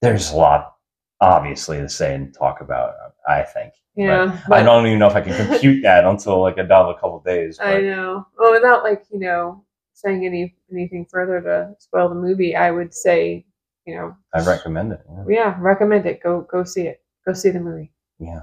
there's 0.02 0.32
a 0.32 0.36
lot, 0.36 0.76
obviously, 1.22 1.78
to 1.78 1.88
say 1.90 2.14
and 2.16 2.34
talk 2.34 2.60
about. 2.62 2.94
I 3.28 3.44
think. 3.44 3.74
But 3.96 4.02
Yeah, 4.04 4.42
I 4.52 4.64
don't 4.64 4.88
even 4.88 5.00
know 5.00 5.08
if 5.08 5.16
I 5.16 5.22
can 5.22 5.36
compute 5.48 5.84
that 5.84 6.06
until 6.06 6.42
like 6.42 6.58
another 6.58 6.94
couple 6.94 7.18
of 7.18 7.24
days. 7.26 7.60
I 7.60 7.80
know. 7.82 8.26
Well, 8.38 8.52
without 8.52 8.84
like 8.84 9.04
you 9.12 9.20
know 9.20 9.64
saying 9.94 10.26
any 10.26 10.56
anything 10.72 11.06
further 11.06 11.40
to 11.42 11.76
spoil 11.80 12.10
the 12.10 12.16
movie, 12.16 12.56
I 12.56 12.72
would 12.72 12.94
say 12.94 13.46
you 13.86 13.96
know 13.96 14.16
I 14.34 14.44
recommend 14.46 14.94
it. 14.94 15.02
Yeah. 15.10 15.24
yeah, 15.28 15.56
recommend 15.60 16.06
it. 16.06 16.22
Go 16.24 16.42
go 16.52 16.64
see 16.64 16.88
it. 16.88 17.02
Go 17.28 17.34
see 17.34 17.52
the 17.52 17.60
movie. 17.60 17.92
yeah, 18.20 18.42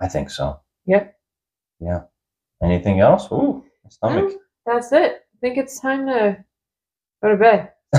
I 0.00 0.08
think 0.08 0.28
so. 0.30 0.60
Yep. 0.86 1.16
Yeah. 1.80 2.02
Anything 2.62 3.00
else? 3.00 3.30
Ooh, 3.30 3.64
stomach. 3.88 4.32
That's 4.66 4.90
it. 4.92 5.12
I 5.12 5.38
think 5.40 5.56
it's 5.56 5.80
time 5.80 6.06
to 6.06 6.44
go 7.22 7.28
to 7.30 7.36
bed. 7.36 7.72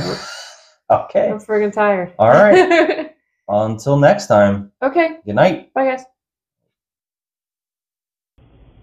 okay. 0.91 1.29
I'm 1.29 1.39
friggin' 1.39 1.71
tired. 1.73 2.13
All 2.19 2.29
right. 2.29 3.08
Until 3.49 3.97
next 3.97 4.27
time. 4.27 4.71
okay. 4.81 5.17
Good 5.25 5.35
night. 5.35 5.73
Bye 5.73 5.85
guys. 5.85 6.05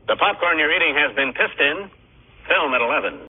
The 0.08 0.16
popcorn 0.16 0.58
you're 0.58 0.74
eating 0.74 0.94
has 0.96 1.14
been 1.14 1.32
pissed 1.32 1.60
in. 1.60 1.88
Film 2.48 2.74
at 2.74 2.80
11. 2.80 3.20